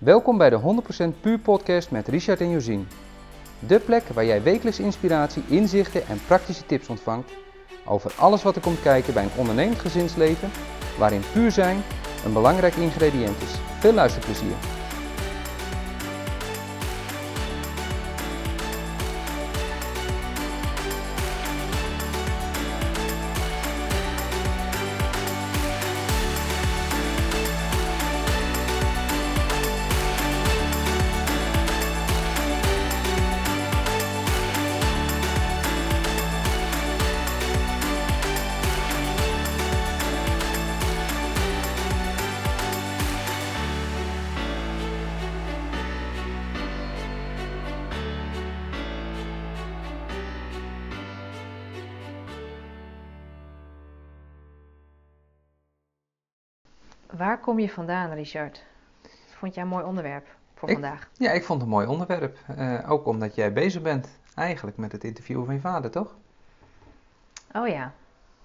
[0.00, 0.82] Welkom bij de
[1.16, 2.88] 100% Puur Podcast met Richard en Josien.
[3.58, 7.30] De plek waar jij wekelijks inspiratie, inzichten en praktische tips ontvangt
[7.84, 10.50] over alles wat er komt kijken bij een ondernemend gezinsleven,
[10.98, 11.82] waarin puur zijn
[12.24, 13.54] een belangrijk ingrediënt is.
[13.78, 14.79] Veel luisterplezier.
[57.50, 58.64] Kom je vandaan, Richard?
[59.26, 61.10] Vond jij een mooi onderwerp voor Ik- vandaag?
[61.12, 62.38] Ja, ik vond het een mooi onderwerp.
[62.56, 66.14] Eh, ook omdat jij bezig bent eigenlijk met het interview van je vader, toch?
[67.52, 67.92] Oh ja,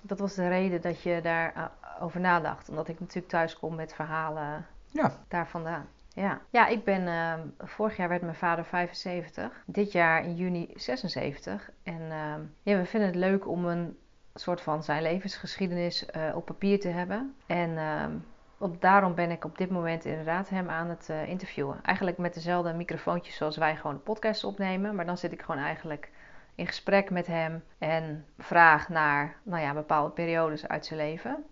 [0.01, 2.69] dat was de reden dat je daarover over nadacht.
[2.69, 5.11] Omdat ik natuurlijk thuis kom met verhalen Ja.
[5.27, 5.85] daar vandaan.
[6.13, 9.63] Ja, ja ik ben, ehm, vorig jaar werd mijn vader 75.
[9.65, 11.69] Dit jaar in juni 76.
[11.83, 13.97] En ehm, ja, we vinden het leuk om een
[14.33, 17.35] soort van zijn levensgeschiedenis eh, op papier te hebben.
[17.45, 18.11] En ehm,
[18.57, 21.79] op, daarom ben ik op dit moment inderdaad hem aan het eh, interviewen.
[21.83, 24.95] Eigenlijk met dezelfde microfoontjes zoals wij gewoon de podcast opnemen.
[24.95, 26.11] Maar dan zit ik gewoon eigenlijk
[26.55, 31.45] in gesprek met hem en vraag naar nou ja, bepaalde periodes uit zijn leven.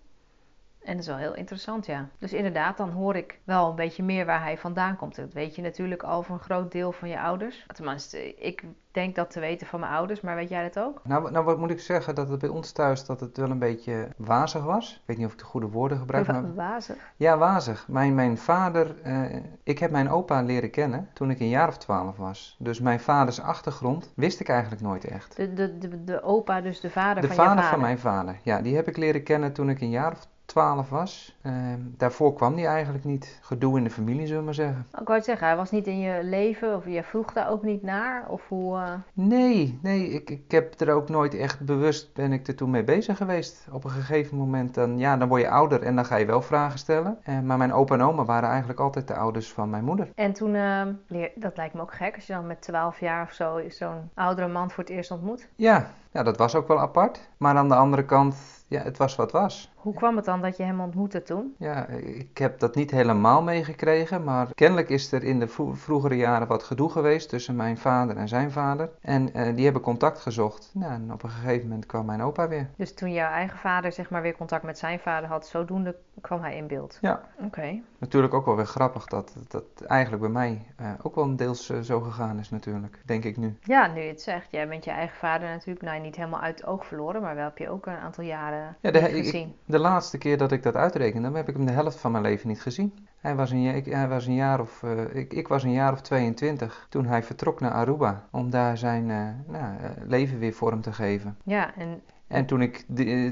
[0.84, 2.09] En dat is wel heel interessant, ja.
[2.20, 5.16] Dus inderdaad, dan hoor ik wel een beetje meer waar hij vandaan komt.
[5.16, 7.66] Dat weet je natuurlijk al voor een groot deel van je ouders.
[7.73, 11.02] Tenminste, ik denk dat te weten van mijn ouders, maar weet jij dat ook?
[11.04, 12.16] Nou, nou, wat moet ik zeggen?
[12.16, 14.94] Dat het bij ons thuis dat het wel een beetje wazig was.
[14.94, 16.56] Ik weet niet of ik de goede woorden gebruik, maar...
[16.56, 16.95] Wazig.
[17.16, 17.88] Ja, wazig.
[17.88, 21.78] Mijn, mijn vader, eh, ik heb mijn opa leren kennen toen ik een jaar of
[21.78, 22.56] twaalf was.
[22.59, 25.36] Dus mijn vaders achtergrond wist ik eigenlijk nooit echt.
[25.36, 27.71] De, de, de, de opa, dus de vader De van vader, je vader.
[27.71, 30.89] van mijn vader, ja, die heb ik leren kennen toen ik een jaar of twaalf
[30.89, 31.37] was.
[31.41, 33.39] Ehm, daarvoor kwam die eigenlijk niet.
[33.41, 34.86] Gedoe in de familie, zullen we maar zeggen.
[34.91, 37.64] Ik wou het zeggen, hij was niet in je leven of je vroeg daar ook
[37.64, 38.25] niet naar?
[38.30, 38.77] Of hoe...
[38.77, 42.69] eh, Nee, nee, ik, ik heb er ook nooit echt bewust ben ik er toen
[42.69, 43.67] mee bezig geweest.
[43.71, 46.41] Op een gegeven moment dan, ja, dan word je ouder en dan ga je wel
[46.41, 47.17] vragen stellen.
[47.23, 50.09] Eh, maar mijn opa en oma waren eigenlijk altijd de ouders van mijn moeder.
[50.15, 53.23] En toen, eh, leer, dat lijkt me ook gek, als je dan met 12 jaar
[53.23, 55.47] of zo zo'n oudere man voor het eerst ontmoet.
[55.55, 57.30] Ja, ja, dat was ook wel apart.
[57.37, 58.35] Maar aan de andere kant,
[58.67, 59.73] ja, het was wat was.
[59.83, 61.55] Hoe kwam het dan dat je hem ontmoette toen?
[61.58, 66.16] Ja, ik heb dat niet helemaal meegekregen, maar kennelijk is er in de vro- vroegere
[66.16, 68.89] jaren wat gedoe geweest tussen mijn vader en zijn vader.
[69.02, 70.71] En eh, die hebben contact gezocht.
[70.73, 72.67] Nou, en op een gegeven moment kwam mijn opa weer.
[72.76, 76.42] Dus toen jouw eigen vader zeg maar weer contact met zijn vader had, zodoende kwam
[76.42, 76.98] hij in beeld.
[77.02, 77.21] Ja.
[77.45, 77.80] Oké.
[77.98, 81.80] Natuurlijk ook wel weer grappig dat dat eigenlijk bij mij eh, ook wel deels eh,
[81.80, 83.58] zo gegaan is natuurlijk, denk ik nu.
[83.61, 86.58] Ja, nu je het zegt, jij bent je eigen vader natuurlijk nou, niet helemaal uit
[86.60, 89.23] het oog verloren, maar wel heb je ook een aantal jaren Ja, de- niet ik-
[89.23, 89.55] gezien.
[89.73, 92.48] De laatste keer dat ik dat uitrekende, heb ik hem de helft van mijn leven
[92.48, 93.08] niet gezien.
[93.20, 95.92] Hij was een, ik, hij was een jaar of, eh, ik, ik was een jaar
[95.92, 99.17] of 22 toen hij vertrok naar Aruba om daar zijn eh,
[99.48, 101.38] nou, eh, leven weer vorm te geven.
[101.44, 102.86] Ja, en En toen ik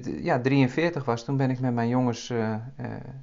[0.03, 2.33] ja, 43 was, toen ben ik met mijn jongens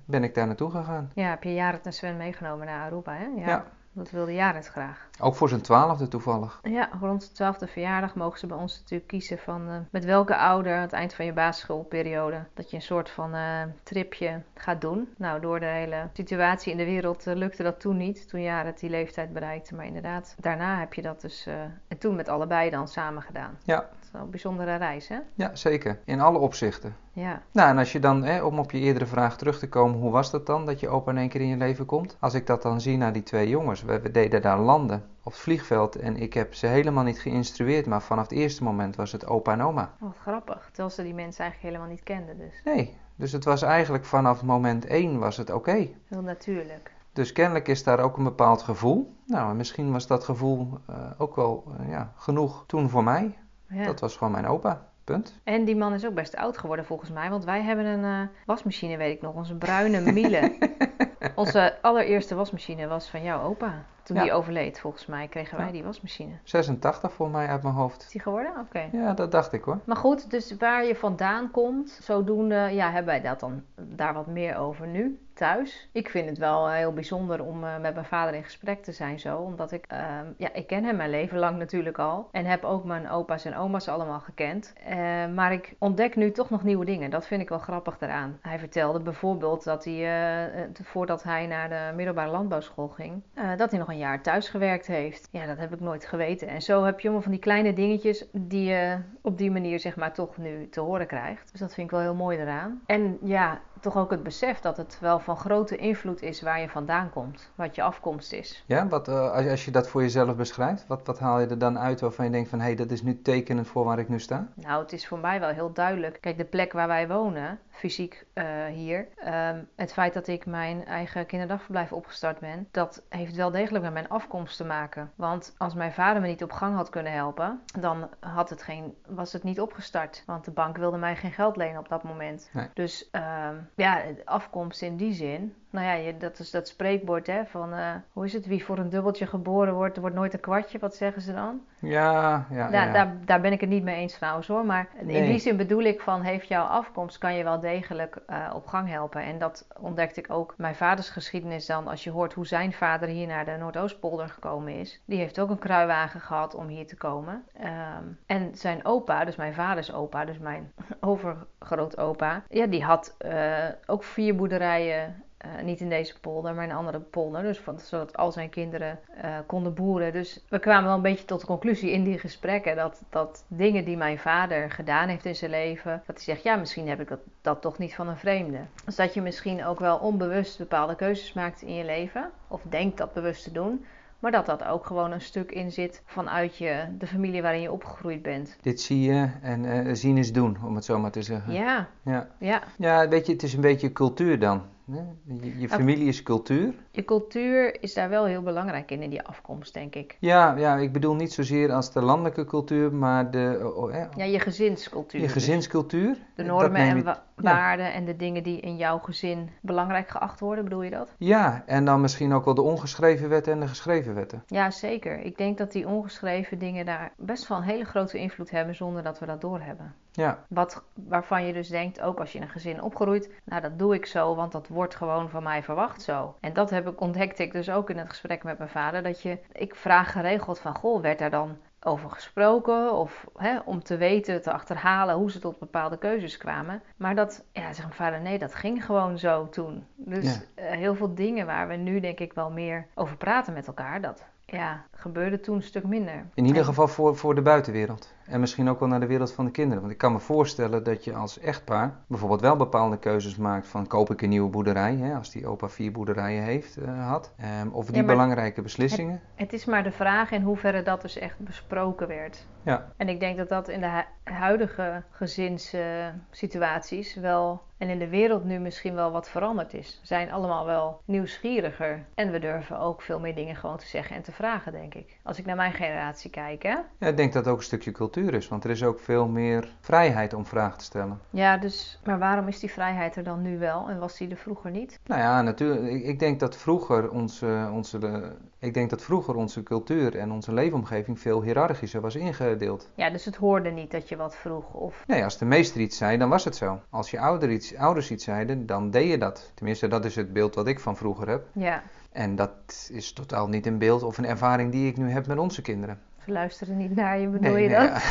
[0.04, 1.10] ben ik daar naartoe gegaan.
[1.14, 3.26] ja, heb je Jared en Sven meegenomen naar Aruba, hè?
[3.36, 3.46] Ja.
[3.46, 3.64] Ja.
[3.98, 5.08] Dat wilde Jared graag.
[5.20, 6.60] Ook voor zijn twaalfde toevallig.
[6.62, 10.36] Ja, rond de twaalfde verjaardag mogen ze bij ons natuurlijk kiezen van eh, met welke
[10.36, 14.80] ouder aan het eind van je basisschoolperiode dat je een soort van eh, tripje gaat
[14.80, 15.08] doen.
[15.16, 18.80] Nou, door de hele situatie in de wereld eh, lukte dat toen niet, toen Jared
[18.80, 19.74] die leeftijd bereikte.
[19.74, 21.46] Maar inderdaad, daarna heb je dat dus,
[21.88, 23.58] en toen met allebei dan samen gedaan.
[23.64, 23.88] Ja.
[24.12, 25.18] Een bijzondere reis, hè?
[25.34, 25.98] Ja, zeker.
[26.04, 26.96] In alle opzichten.
[27.12, 27.42] Ja.
[27.52, 30.10] Nou, en als je dan, hè, om op je eerdere vraag terug te komen, hoe
[30.10, 32.16] was dat dan, dat je opa in één keer in je leven komt?
[32.20, 35.32] Als ik dat dan zie naar die twee jongens, we, we deden daar landen op
[35.32, 39.12] het vliegveld en ik heb ze helemaal niet geïnstrueerd, maar vanaf het eerste moment was
[39.12, 39.92] het opa en oma.
[39.98, 43.62] Wat grappig, terwijl ze die mensen eigenlijk helemaal niet kenden, dus Nee, dus het was
[43.62, 45.88] eigenlijk vanaf moment één was het oké.
[46.08, 46.92] heel natuurlijk.
[47.12, 49.14] Dus kennelijk is daar ook een bepaald gevoel.
[49.26, 53.38] Nou, en misschien was dat gevoel eh, ook wel eh, ja, genoeg toen voor mij.
[53.68, 53.84] Ja.
[53.84, 54.86] Dat was gewoon mijn opa.
[55.04, 55.40] Punt.
[55.44, 58.28] En die man is ook best oud geworden volgens mij, want wij hebben een eh,
[58.46, 60.52] wasmachine, weet ik nog, onze bruine Miele.
[61.34, 63.84] onze allereerste wasmachine was van jouw opa.
[64.02, 64.22] Toen Ja.
[64.22, 65.72] die overleed, volgens mij, kregen wij Ja.
[65.72, 66.32] die wasmachine.
[66.44, 68.02] 86 voor mij uit mijn hoofd.
[68.02, 68.52] Is die geworden?
[68.60, 68.88] Oké.
[68.92, 69.78] Ja, dat dacht ik hoor.
[69.84, 74.26] Maar goed, dus waar je vandaan komt, zodoende ja, hebben wij dat dan daar wat
[74.26, 75.18] meer over nu.
[75.38, 75.88] Thuis.
[75.92, 79.20] Ik vind het wel heel bijzonder om uh, met mijn vader in gesprek te zijn
[79.20, 79.36] zo.
[79.38, 79.98] Omdat ik, uh,
[80.36, 82.28] ja, ik ken hem mijn leven lang natuurlijk al.
[82.32, 84.72] En heb ook mijn opa's en oma's allemaal gekend.
[84.90, 84.94] Uh,
[85.34, 87.10] maar ik ontdek nu toch nog nieuwe dingen.
[87.10, 88.38] Dat vind ik wel grappig daaraan.
[88.40, 93.22] Hij vertelde bijvoorbeeld dat hij, voordat hij naar de middelbare landbouwschool ging,
[93.56, 95.28] dat hij nog een jaar thuis gewerkt heeft.
[95.32, 96.48] Ja, dat heb ik nooit geweten.
[96.48, 99.96] En zo heb je allemaal van die kleine dingetjes die je op die manier zeg
[99.96, 101.50] maar toch nu te horen krijgt.
[101.50, 102.82] Dus dat vind ik wel heel mooi eraan.
[102.86, 106.68] En ja, toch ook het besef dat het wel van grote invloed is waar je
[106.68, 108.64] vandaan komt, wat je afkomst is.
[108.66, 111.58] Ja, wat, uh, als, als je dat voor jezelf beschrijft, wat, wat haal je er
[111.58, 114.08] dan uit waarvan je denkt van hé, hey, dat is nu tekenend voor waar ik
[114.08, 114.48] nu sta?
[114.54, 116.18] Nou, het is voor mij wel heel duidelijk.
[116.20, 120.84] Kijk, de plek waar wij wonen, fysiek uh, hier, um, het feit dat ik mijn
[120.84, 125.12] eigen kinderdagverblijf opgestart ben, dat heeft wel degelijk met mijn afkomst te maken.
[125.14, 128.94] Want als mijn vader me niet op gang had kunnen helpen, dan had het geen,
[129.06, 130.22] was het niet opgestart.
[130.26, 132.48] Want de bank wilde mij geen geld lenen op dat moment.
[132.52, 132.68] Nee.
[132.74, 135.54] Dus um, ja, afkomst in die zin.
[135.70, 138.78] Nou ja, je, dat is dat spreekwoord hè, van, uh, hoe is het, wie voor
[138.78, 141.60] een dubbeltje geboren wordt, er wordt nooit een kwartje, wat zeggen ze dan?
[141.78, 142.92] Ja, ja, daar, ja.
[142.92, 145.16] Daar, daar ben ik het niet mee eens trouwens hoor, maar nee.
[145.16, 148.66] in die zin bedoel ik van, heeft jouw afkomst, kan je wel degelijk uh, op
[148.66, 149.22] gang helpen.
[149.22, 153.08] En dat ontdekte ik ook, mijn vaders geschiedenis dan, als je hoort hoe zijn vader
[153.08, 155.02] hier naar de Noordoostpolder gekomen is.
[155.04, 157.44] Die heeft ook een kruiwagen gehad om hier te komen.
[157.60, 163.64] Um, en zijn opa, dus mijn vaders opa, dus mijn overgrootopa, ja, die had uh,
[163.86, 167.42] ook vier boerderijen uh, niet in deze polder, maar in een andere polder.
[167.42, 170.12] Dus van, zodat al zijn kinderen uh, konden boeren.
[170.12, 173.84] Dus we kwamen wel een beetje tot de conclusie in die gesprekken dat, dat dingen
[173.84, 177.08] die mijn vader gedaan heeft in zijn leven, dat hij zegt, ja, misschien heb ik
[177.08, 178.58] dat, dat toch niet van een vreemde.
[178.84, 182.98] Dus dat je misschien ook wel onbewust bepaalde keuzes maakt in je leven, of denkt
[182.98, 183.84] dat bewust te doen.
[184.18, 187.72] Maar dat dat ook gewoon een stuk in zit vanuit je, de familie waarin je
[187.72, 188.56] opgegroeid bent.
[188.60, 191.52] Dit zie je en uh, zien is doen, om het zo maar te zeggen.
[191.52, 191.88] Ja.
[192.02, 192.62] Ja, ja.
[192.78, 194.62] ja weet je, het is een beetje cultuur dan.
[194.92, 196.74] Je, je familie is cultuur.
[196.90, 200.16] Je cultuur is daar wel heel belangrijk in, in die afkomst, denk ik.
[200.20, 203.72] Ja, ja ik bedoel niet zozeer als de landelijke cultuur, maar de...
[203.76, 205.20] Oh, eh, ja, je gezinscultuur.
[205.20, 206.08] Je gezinscultuur.
[206.08, 206.18] Dus.
[206.34, 210.64] De normen en wa waarden en de dingen die in jouw gezin belangrijk geacht worden,
[210.64, 211.14] bedoel je dat?
[211.18, 214.42] Ja, en dan misschien ook wel de ongeschreven wetten en de geschreven wetten.
[214.46, 215.20] Ja, zeker.
[215.20, 219.02] Ik denk dat die ongeschreven dingen daar best wel een hele grote invloed hebben zonder
[219.02, 219.94] dat we dat doorhebben.
[220.18, 220.44] Ja.
[220.48, 223.94] Wat, waarvan je dus denkt, ook als je in een gezin opgroeit, nou dat doe
[223.94, 226.34] ik zo, want dat wordt gewoon van mij verwacht zo.
[226.40, 229.22] En dat heb ik, ontdekte ik dus ook in het gesprek met mijn vader, dat
[229.22, 233.96] je, ik vraag geregeld van, goh, werd daar dan over gesproken of hè, om te
[233.96, 236.82] weten, te achterhalen hoe ze tot bepaalde keuzes kwamen.
[236.96, 239.86] Maar dat, ja, zegt mijn vader, nee, dat ging gewoon zo toen.
[239.96, 240.64] Dus ja.
[240.64, 244.00] uh, heel veel dingen waar we nu denk ik wel meer over praten met elkaar,
[244.00, 246.26] dat ja, gebeurde toen een stuk minder.
[246.34, 248.16] In ieder geval voor, voor de buitenwereld.
[248.28, 249.80] En misschien ook wel naar de wereld van de kinderen.
[249.80, 253.86] Want ik kan me voorstellen dat je als echtpaar bijvoorbeeld wel bepaalde keuzes maakt van
[253.86, 257.32] koop ik een nieuwe boerderij, hè, als die opa vier boerderijen heeft, uh, had.
[257.62, 259.12] Um, of die ja, belangrijke beslissingen.
[259.12, 262.46] Het, het, is maar de vraag in hoeverre dat dus echt besproken werd.
[262.62, 262.92] Ja.
[262.96, 264.02] En ik denk dat dat in de hu
[264.32, 269.98] huidige gezinssituaties uh, wel en in de wereld nu misschien wel wat veranderd is.
[270.00, 272.04] We zijn allemaal wel nieuwsgieriger.
[272.14, 275.18] En we durven ook veel meer dingen gewoon te zeggen en te vragen, denk ik.
[275.22, 276.76] Als ik naar mijn generatie kijk, hè?
[276.98, 278.48] Ja, ik denk dat ook een stukje cultuur is.
[278.48, 281.20] Want er is ook veel meer vrijheid om vragen te stellen.
[281.30, 282.00] Ja, dus...
[282.04, 285.00] Maar waarom is die vrijheid er dan nu wel en was die er vroeger niet?
[285.06, 285.92] Nou ja, natuurlijk.
[285.92, 287.70] Ik, ik denk dat vroeger onze...
[287.72, 292.90] onze de, ik denk dat vroeger onze cultuur en onze leefomgeving veel hiërarchischer was ingedeeld.
[292.94, 295.04] Ja, dus het hoorde niet dat je wat vroeg of...
[295.06, 296.80] Nee, als de meester iets zei, dan was het zo.
[296.90, 299.52] Als je ouder iets, ouders iets zeiden, dan deed je dat.
[299.54, 301.46] Tenminste, dat is het beeld wat ik van vroeger heb.
[301.52, 301.82] Ja.
[302.12, 305.38] En dat is totaal niet een beeld of een ervaring die ik nu heb met
[305.38, 306.00] onze kinderen.
[306.28, 308.02] Ze luisteren niet naar je, bedoel nee, je nee, dat?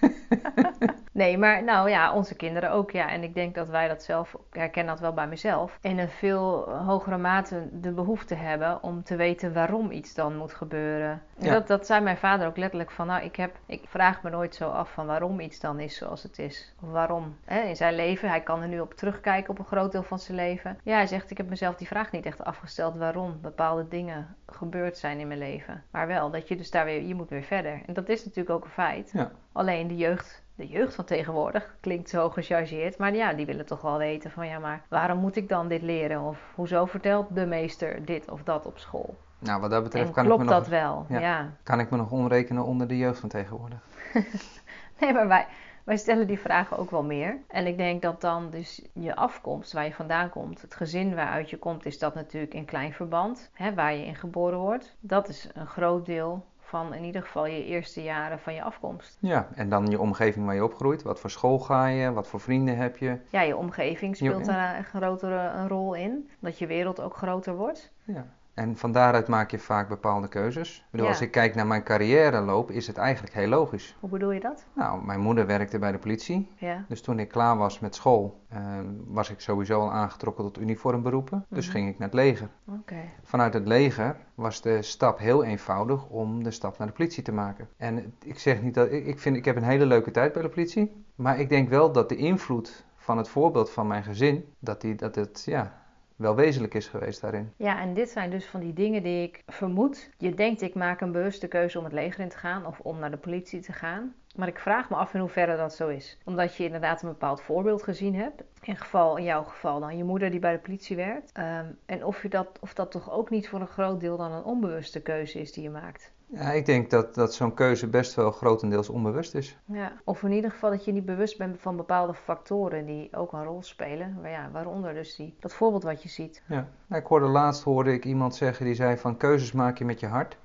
[0.00, 0.88] Ja.
[1.14, 2.90] Nee, maar nou ja, onze kinderen ook.
[2.90, 3.10] Ja.
[3.10, 6.08] En ik denk dat wij dat zelf, ik herken dat wel bij mezelf, in een
[6.08, 11.22] veel hogere mate de behoefte hebben om te weten waarom iets dan moet gebeuren.
[11.38, 11.52] Ja.
[11.52, 14.54] dat, dat zei mijn vader ook letterlijk van, nou, ik, heb, ik vraag me nooit
[14.54, 16.74] zo af van waarom iets dan is zoals het is.
[16.82, 17.36] Of waarom.
[17.44, 20.18] Hè, in zijn leven, hij kan er nu op terugkijken op een groot deel van
[20.18, 20.78] zijn leven.
[20.82, 24.98] Ja, hij zegt, ik heb mezelf die vraag niet echt afgesteld waarom bepaalde dingen gebeurd
[24.98, 25.82] zijn in mijn leven.
[25.90, 27.82] Maar wel, dat je dus daar weer, je moet weer verder.
[27.86, 29.10] En dat is natuurlijk ook een feit.
[29.12, 29.30] Ja.
[29.52, 33.80] Alleen de jeugd de jeugd van tegenwoordig klinkt zo gechargeerd, maar ja, die willen toch
[33.80, 36.20] wel weten van ja, maar waarom moet ik dan dit leren?
[36.20, 39.16] Of hoezo vertelt de meester dit of dat op school?
[39.38, 41.06] Nou, wat dat betreft en kan klopt ik me dat nog, wel?
[41.08, 41.18] Ja.
[41.18, 41.50] ja.
[41.62, 43.78] Kan ik me nog omrekenen onder de jeugd van tegenwoordig?
[45.00, 45.46] nee, maar wij,
[45.84, 47.38] wij stellen die vragen ook wel meer.
[47.48, 51.50] En ik denk dat dan dus je afkomst, waar je vandaan komt, het gezin waaruit
[51.50, 54.96] je komt, is dat natuurlijk in klein verband, hè, waar je in geboren wordt.
[55.00, 59.16] Dat is een groot deel van in ieder geval je eerste jaren van je afkomst.
[59.20, 61.02] Ja, en dan je omgeving waar je opgroeit.
[61.02, 62.12] Wat voor school ga je?
[62.12, 63.18] Wat voor vrienden heb je?
[63.30, 66.30] Ja, je omgeving speelt daar een grotere rol in.
[66.38, 67.92] Dat je wereld ook groter wordt.
[68.04, 68.26] Ja.
[68.54, 70.76] En van daaruit maak je vaak bepaalde keuzes.
[70.78, 71.12] Ik bedoel, Ja.
[71.12, 73.96] Als ik kijk naar mijn carrière loop, is het eigenlijk heel logisch.
[74.00, 74.64] Hoe bedoel je dat?
[74.74, 76.50] Nou, mijn moeder werkte bij de politie.
[76.56, 76.84] Ja.
[76.88, 78.60] Dus toen ik klaar was met school, eh,
[79.06, 81.44] was ik sowieso al aangetrokken tot uniformberoepen.
[81.48, 81.76] Dus Mhm.
[81.76, 82.48] ging ik naar het leger.
[82.68, 82.96] Oké.
[83.22, 87.32] Vanuit het leger was de stap heel eenvoudig om de stap naar de politie te
[87.32, 87.68] maken.
[87.76, 90.42] En ik zeg niet dat ik, ik vind, ik heb een hele leuke tijd bij
[90.42, 91.04] de politie.
[91.14, 94.94] Maar ik denk wel dat de invloed van het voorbeeld van mijn gezin, dat, die,
[94.94, 95.82] dat het ja,
[96.16, 97.52] wel wezenlijk is geweest daarin.
[97.56, 100.10] Ja, en dit zijn dus van die dingen die ik vermoed.
[100.18, 102.98] Je denkt, ik maak een bewuste keuze om het leger in te gaan of om
[102.98, 104.14] naar de politie te gaan.
[104.36, 106.18] Maar ik vraag me af in hoeverre dat zo is.
[106.24, 108.42] Omdat je inderdaad een bepaald voorbeeld gezien hebt.
[108.62, 111.32] In, geval, jouw geval dan je moeder die bij de politie werkt.
[111.32, 114.32] Ehm, en of, je dat, of dat toch ook niet voor een groot deel dan
[114.32, 116.12] een onbewuste keuze is die je maakt.
[116.26, 119.58] Ja, ik denk dat, dat zo'n keuze best wel grotendeels onbewust is.
[119.64, 119.92] Ja.
[120.04, 123.44] Of in ieder geval dat je niet bewust bent van bepaalde factoren die ook een
[123.44, 124.18] rol spelen.
[124.22, 126.42] Maar ja, waaronder dus die, dat voorbeeld wat je ziet.
[126.46, 126.68] Ja.
[126.86, 130.00] Nou, ik hoorde laatst hoorde ik iemand zeggen die zei van keuzes maak je met
[130.00, 130.36] je hart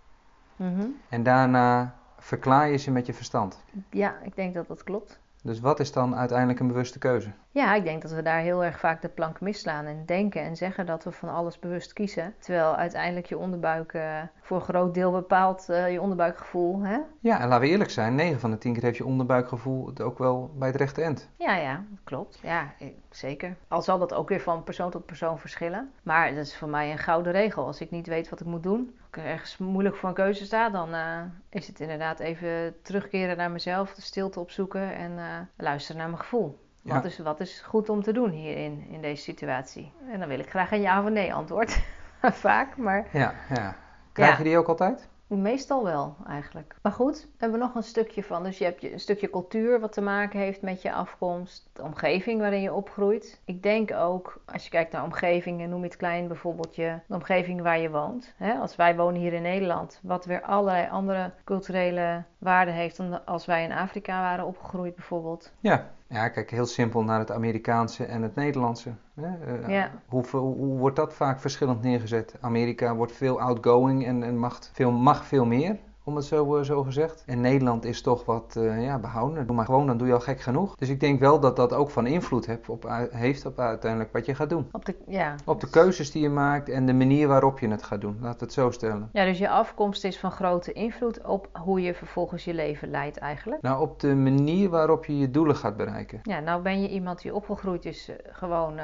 [0.56, 0.86] Mhm.
[1.10, 3.64] en daarna verklaar je ze met je verstand.
[3.90, 5.20] Ja, ik denk dat dat klopt.
[5.44, 7.32] Dus wat is dan uiteindelijk een bewuste keuze?
[7.52, 10.56] Ja, ik denk dat we daar heel erg vaak de plank misslaan en denken en
[10.56, 12.36] zeggen dat we van alles bewust kiezen.
[12.40, 16.82] Terwijl uiteindelijk je onderbuik eh, voor een groot deel bepaalt eh, je onderbuikgevoel.
[16.82, 16.98] Hè?
[17.20, 20.02] Ja, en laten we eerlijk zijn, 9 van de 10 keer heeft je onderbuikgevoel het
[20.02, 21.30] ook wel bij het rechte eind.
[21.36, 22.40] Ja, ja, klopt.
[22.42, 22.74] Ja,
[23.10, 23.56] zeker.
[23.68, 25.92] Al zal dat ook weer van persoon tot persoon verschillen.
[26.04, 27.66] Maar dat is voor mij een gouden regel.
[27.66, 30.46] Als ik niet weet wat ik moet doen, als ik ergens moeilijk voor een keuze
[30.46, 35.12] sta, dan eh, is het inderdaad even terugkeren naar mezelf, de stilte opzoeken en
[35.58, 36.68] luisteren naar mijn gevoel.
[36.82, 36.94] Ja.
[36.94, 39.92] Wat, is, wat is goed om te doen hierin, in deze situatie?
[40.12, 41.80] En dan wil ik graag een ja of nee antwoord.
[42.22, 43.76] Vaak, maar Ja, ja.
[44.14, 44.38] Krijg Ja.
[44.38, 45.08] je die ook altijd?
[45.28, 46.76] meestal wel eigenlijk.
[46.82, 48.44] Maar goed, we hebben nog een stukje van.
[48.44, 51.70] Dus je hebt je- een stukje cultuur wat te maken heeft met je afkomst.
[51.74, 53.42] De omgeving waarin je opgroeit.
[53.46, 57.14] Ik denk ook, als je kijkt naar omgevingen, noem je het klein bijvoorbeeld je, de
[57.14, 58.34] omgeving waar je woont.
[58.38, 58.54] Hè?
[58.54, 63.46] Als wij wonen hier in Nederland, wat weer allerlei andere culturele waarden heeft dan als
[63.46, 65.52] wij in Afrika waren opgegroeid bijvoorbeeld.
[65.60, 65.90] Ja.
[66.10, 68.90] Ja, kijk, heel simpel naar het Amerikaanse en het Nederlandse.
[69.14, 69.56] Hè?
[69.62, 69.92] Eh, Ja.
[70.08, 72.36] hoe, hoe, hoe wordt dat vaak verschillend neergezet?
[72.42, 76.64] Amerika wordt veel outgoing en, en mag, veel, mag veel meer, om het zo, eh,
[76.64, 77.24] zo gezegd.
[77.26, 79.48] En Nederland is toch wat eh, ja, behouden.
[79.48, 80.76] Doe maar gewoon, dan doe je al gek genoeg.
[80.76, 84.26] Dus ik denk wel dat dat ook van invloed heeft op, heeft op uiteindelijk wat
[84.26, 84.68] je gaat doen.
[84.72, 85.36] Op de, ja.
[85.46, 88.18] Op de keuzes die je maakt en de manier waarop je het gaat doen.
[88.22, 89.10] Laat het zo stellen.
[89.14, 93.18] ja, dus je afkomst is van grote invloed op hoe je vervolgens je leven leidt
[93.18, 93.62] eigenlijk.
[93.62, 96.20] Nou, op de manier waarop je je doelen gaat bereiken.
[96.24, 98.80] Ja, nou ben je iemand die opgegroeid is eh, gewoon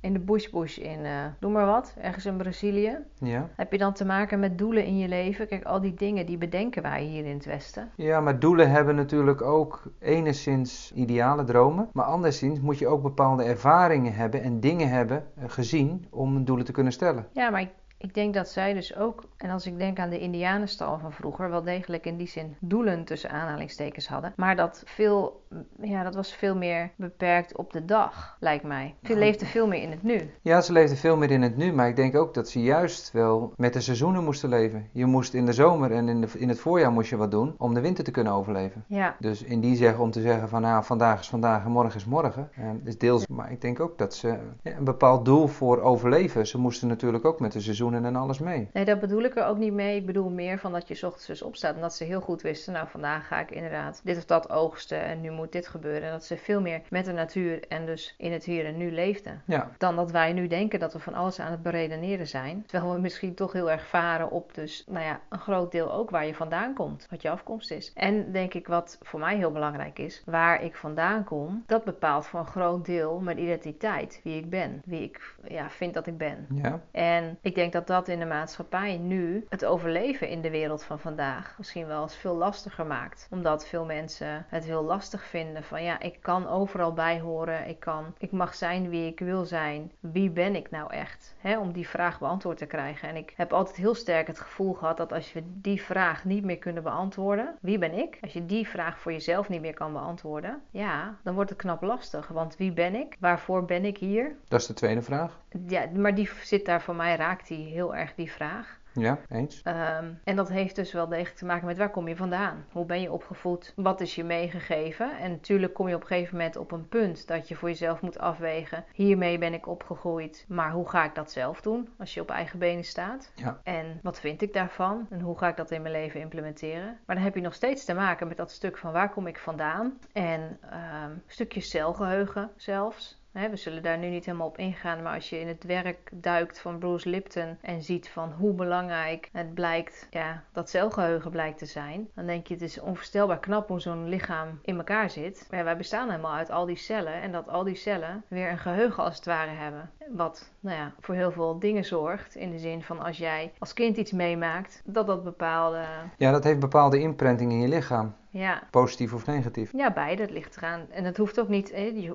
[0.00, 2.98] in de bush bush in, eh doe maar wat, ergens in Brazilië.
[3.18, 3.48] Ja.
[3.56, 5.48] Heb je dan te maken met doelen in je leven?
[5.48, 7.90] Kijk, al die dingen die bedenken wij hier in het Westen.
[7.96, 11.88] Ja, maar doelen hebben natuurlijk ook enigszins ideale dromen.
[11.92, 16.64] Maar anderszins moet je ook bepaalde ervaringen hebben en dingen hebben eh, gezien om doelen
[16.64, 17.26] te kunnen stellen.
[17.32, 20.18] Ja, maar ik, ik denk dat zij dus ook, en als ik denk aan de
[20.18, 24.32] Indianenstal van vroeger, wel degelijk in die zin doelen tussen aanhalingstekens hadden.
[24.36, 25.42] Maar dat veel,
[25.80, 28.94] ja, dat was veel meer beperkt op de dag, lijkt mij.
[29.02, 30.30] Ze leefden veel meer in het nu.
[30.42, 33.12] Ja, ze leefden veel meer in het nu, maar ik denk ook dat ze juist
[33.12, 34.88] wel met de seizoenen moesten leven.
[34.92, 37.54] Je moest in de zomer en in, de, in het voorjaar moest je wat doen
[37.58, 38.84] om de winter te kunnen overleven.
[38.86, 41.96] Ja, Dus in die zeg om te zeggen van nou, vandaag is vandaag en morgen
[41.96, 43.26] is morgen, eh, is deels.
[43.26, 44.28] Maar ik denk ook dat ze
[44.62, 46.46] ja, een bepaald doel voor overleven.
[46.46, 48.68] Ze moesten natuurlijk ook met de seizoenen en alles mee.
[48.72, 49.96] Nee, dat bedoel ik er ook niet mee.
[49.96, 52.72] Ik bedoel meer van dat je ochtends dus opstaat en dat ze heel goed wisten,
[52.72, 56.02] nou vandaag ga ik inderdaad dit of dat oogsten en nu moet dit gebeuren.
[56.02, 58.92] En dat ze veel meer met de natuur en dus in het hier en nu
[58.92, 59.42] leefden.
[59.44, 62.64] Ja, Dan dat wij nu denken dat we van alles aan het beredeneren zijn.
[62.66, 66.10] Terwijl we misschien toch heel erg varen op dus, nou ja, een groot deel ook
[66.10, 67.06] waar je vandaan komt.
[67.10, 67.92] Wat je afkomst is.
[67.94, 72.26] En denk ik wat voor mij heel belangrijk is, waar ik vandaan kom, dat bepaalt
[72.26, 74.20] voor een groot deel mijn identiteit.
[74.24, 74.82] Wie ik ben.
[74.84, 76.46] Wie ik ja, vind dat ik ben.
[76.54, 76.80] ja.
[76.90, 80.98] En ik denk dat dat in de maatschappij nu het overleven in de wereld van
[80.98, 83.26] vandaag misschien wel eens veel lastiger maakt.
[83.30, 87.68] Omdat veel mensen het heel lastig vinden van ja, ik kan overal bij horen.
[87.68, 89.92] Ik, kan, ik mag zijn wie ik wil zijn.
[90.00, 91.36] Wie ben ik nou echt?
[91.60, 93.08] Om die vraag beantwoord te krijgen.
[93.08, 96.44] En ik heb altijd heel sterk het gevoel gehad dat als we die vraag niet
[96.44, 98.18] meer kunnen beantwoorden, wie ben ik?
[98.20, 101.82] Als je die vraag voor jezelf niet meer kan beantwoorden, ja, dan wordt het knap
[101.82, 102.28] lastig.
[102.28, 103.16] Want wie ben ik?
[103.20, 104.36] Waarvoor ben ik hier?
[104.48, 105.38] Dat is de tweede vraag.
[105.66, 108.78] Ja, maar die zit daar voor mij, raakt die heel erg die vraag.
[108.92, 109.62] Ja, eens.
[109.62, 112.64] Ehm, en dat heeft dus wel degelijk te maken met waar kom je vandaan?
[112.72, 113.72] Hoe ben je opgevoed?
[113.76, 115.18] Wat is je meegegeven?
[115.18, 118.00] En natuurlijk kom je op een gegeven moment op een punt dat je voor jezelf
[118.00, 118.84] moet afwegen.
[118.92, 122.58] Hiermee ben ik opgegroeid, maar hoe ga ik dat zelf doen als je op eigen
[122.58, 123.32] benen staat?
[123.34, 123.60] Ja.
[123.62, 125.06] En wat vind ik daarvan?
[125.10, 126.98] En hoe ga ik dat in mijn leven implementeren?
[127.06, 129.38] Maar dan heb je nog steeds te maken met dat stuk van waar kom ik
[129.38, 129.98] vandaan?
[130.12, 133.18] En ehm, een stukje celgeheugen zelfs.
[133.38, 136.60] We zullen daar nu niet helemaal op ingaan, maar als je in het werk duikt
[136.60, 141.66] van Bruce Lipton en ziet van hoe belangrijk het blijkt, ja, dat celgeheugen blijkt te
[141.66, 145.46] zijn, dan denk je het is onvoorstelbaar knap hoe zo'n lichaam in elkaar zit.
[145.50, 148.58] Ja, wij bestaan helemaal uit al die cellen en dat al die cellen weer een
[148.58, 149.90] geheugen als het ware hebben.
[150.12, 152.34] Wat nou ja, voor heel veel dingen zorgt.
[152.34, 155.84] In de zin van als jij als kind iets meemaakt, dat dat bepaalde.
[156.16, 158.14] Ja, dat heeft bepaalde imprinting in je lichaam.
[158.30, 159.72] Ja, Positief of negatief.
[159.72, 160.22] Ja, beide.
[160.22, 160.86] Het ligt eraan.
[160.90, 161.72] En het hoeft ook niet.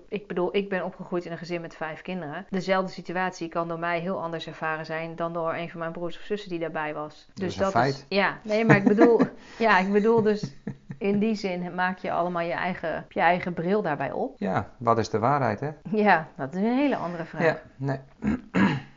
[0.08, 2.46] Ik bedoel, ik ben opgegroeid in een gezin met vijf kinderen.
[2.50, 6.18] Dezelfde situatie kan door mij heel anders ervaren zijn dan door een van mijn broers
[6.18, 7.28] of zussen die daarbij was.
[7.34, 8.06] Dat is een feit.
[8.10, 9.20] ja, nee, maar ik bedoel,
[9.60, 10.56] ja, ik bedoel dus
[11.04, 14.36] in die zin maak je allemaal je eigen, je eigen bril daarbij op.
[14.40, 15.70] Ja, wat is de waarheid, hè?
[15.92, 17.44] Ja, dat is een hele andere vraag.
[17.44, 18.00] Ja, nee.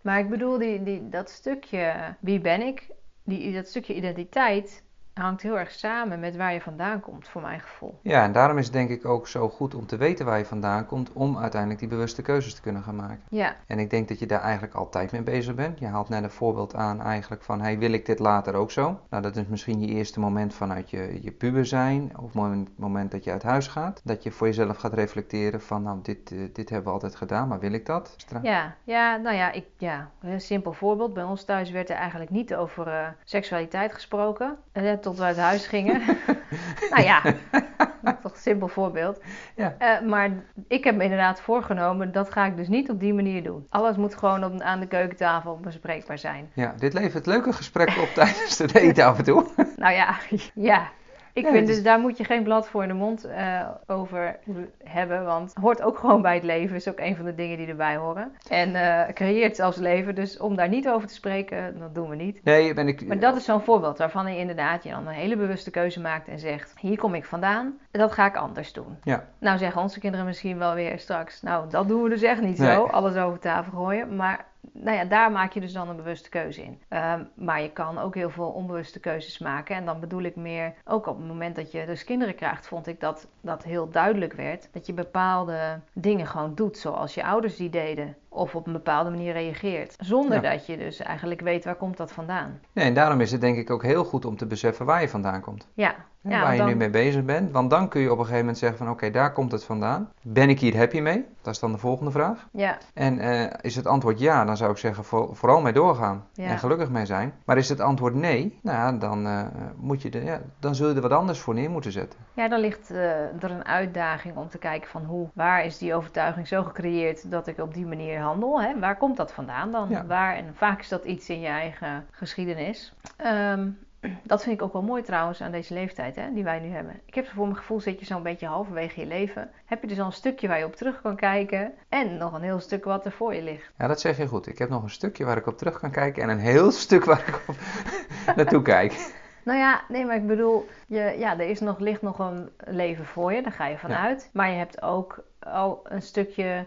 [0.03, 2.91] Maar ik bedoel, die, die, dat stukje wie ben ik,
[3.25, 4.83] die, dat stukje identiteit
[5.23, 7.99] hangt heel erg samen met waar je vandaan komt, voor mijn gevoel.
[8.03, 10.45] Ja, en daarom is het denk ik ook zo goed om te weten waar je
[10.45, 13.21] vandaan komt, om uiteindelijk die bewuste keuzes te kunnen gaan maken.
[13.29, 15.79] Ja, En ik denk dat je daar eigenlijk altijd mee bezig bent.
[15.79, 19.01] Je haalt net een voorbeeld aan eigenlijk van, hey, wil ik dit later ook zo?
[19.11, 23.11] Nou, dat is misschien je eerste moment vanuit je, je puber zijn, of moment, moment
[23.11, 24.01] dat je uit huis gaat.
[24.05, 27.49] Dat je voor jezelf gaat reflecteren van, nou, dit, eh, dit hebben we altijd gedaan,
[27.49, 28.15] maar wil ik dat?
[28.17, 31.15] Stra- ja, ja, nou ja, ik, ja, een simpel voorbeeld.
[31.15, 35.37] Bij ons thuis werd er eigenlijk niet over eh, seksualiteit gesproken, eh, tot we uit
[35.37, 36.03] huis gingen.
[36.93, 37.23] nou ja,
[38.23, 39.21] toch een simpel voorbeeld.
[39.57, 39.75] Ja.
[39.79, 40.31] Eh, maar
[40.69, 43.67] ik heb me inderdaad voorgenomen, dat ga ik dus niet op die manier doen.
[43.69, 46.51] Alles moet gewoon op, aan de keukentafel bespreekbaar zijn.
[46.55, 49.47] Ja, dit levert leuke gesprekken op tijdens het eten af en toe.
[49.77, 50.17] Nou ja,
[50.71, 50.91] ja.
[51.37, 54.37] Ik Ja, vind dus daar moet je geen blad voor in de mond eh, over
[54.85, 56.77] hebben, want hoort ook gewoon bij het leven.
[56.77, 58.33] Is ook een van de dingen die erbij horen.
[58.49, 60.15] En eh, creëert zelfs leven.
[60.15, 62.45] Dus om daar niet over te spreken, dat doen we niet.
[62.45, 63.07] Nee, ben ik...
[63.07, 66.29] Maar dat is zo'n voorbeeld waarvan je inderdaad je dan een hele bewuste keuze maakt
[66.29, 68.97] en zegt: hier kom ik vandaan, dat ga ik anders doen.
[69.03, 69.25] Ja.
[69.39, 72.59] Nou zeggen onze kinderen misschien wel weer straks: nou dat doen we dus echt niet
[72.59, 72.73] Nee.
[72.75, 74.17] zo, alles over tafel gooien.
[74.17, 74.45] Maar
[74.81, 76.83] nou ja, daar maak je dus dan een bewuste keuze in.
[76.89, 79.77] Ehm, maar je kan ook heel veel onbewuste keuzes maken.
[79.77, 82.87] En dan bedoel ik meer, ook op het moment dat je dus kinderen krijgt, vond
[82.87, 84.69] ik dat dat heel duidelijk werd.
[84.73, 88.17] Dat je bepaalde dingen gewoon doet zoals je ouders die deden.
[88.37, 89.95] Of op een bepaalde manier reageert.
[89.99, 90.51] Zonder Ja.
[90.51, 92.61] dat je dus eigenlijk weet waar komt dat vandaan.
[92.73, 95.09] Nee, en daarom is het denk ik ook heel goed om te beseffen waar je
[95.09, 95.69] vandaan komt.
[95.75, 97.53] Ja, Ja, waar je nu mee bezig bent.
[97.53, 100.13] Want dan kun je op een gegeven moment zeggen van oké, daar komt het vandaan.
[100.23, 101.25] Ben ik hier happy mee?
[101.43, 102.47] Dat is dan de volgende vraag.
[102.53, 106.25] ja, En eh, is het antwoord ja, dan zou ik zeggen voor- vooral mee doorgaan.
[106.33, 106.45] Ja.
[106.47, 107.33] En gelukkig mee zijn.
[107.45, 109.43] Maar is het antwoord nee, nou ja, dan, eh,
[109.77, 112.19] moet je de, ja, dan zul je er wat anders voor neer moeten zetten.
[112.35, 115.95] Ja, dan ligt eh, er een uitdaging om te kijken van hoe, waar is die
[115.95, 118.63] overtuiging zo gecreëerd dat ik op die manier handel?
[118.63, 118.79] Hè?
[118.79, 119.89] Waar komt dat vandaan dan?
[119.89, 120.07] Ja.
[120.07, 122.93] Waar, en vaak is dat iets in je eigen geschiedenis.
[123.17, 123.69] Ehm,
[124.23, 127.01] dat vind ik ook wel mooi trouwens aan deze leeftijd hè, die wij nu hebben.
[127.05, 129.51] Ik heb voor mijn gevoel zit je zo'n beetje halverwege je leven.
[129.65, 132.43] Heb je dus al een stukje waar je op terug kan kijken en nog een
[132.43, 133.73] heel stuk wat er voor je ligt.
[133.79, 134.47] Ja, dat zeg je goed.
[134.47, 137.05] Ik heb nog een stukje waar ik op terug kan kijken en een heel stuk
[137.05, 137.57] waar ik op
[138.37, 139.15] naartoe kijk.
[139.45, 143.05] Nou ja, nee, maar ik bedoel, je, ja, er is nog, ligt nog een leven
[143.05, 144.31] voor je, daar ga je vanuit.
[144.33, 146.67] Maar je hebt ook al een stukje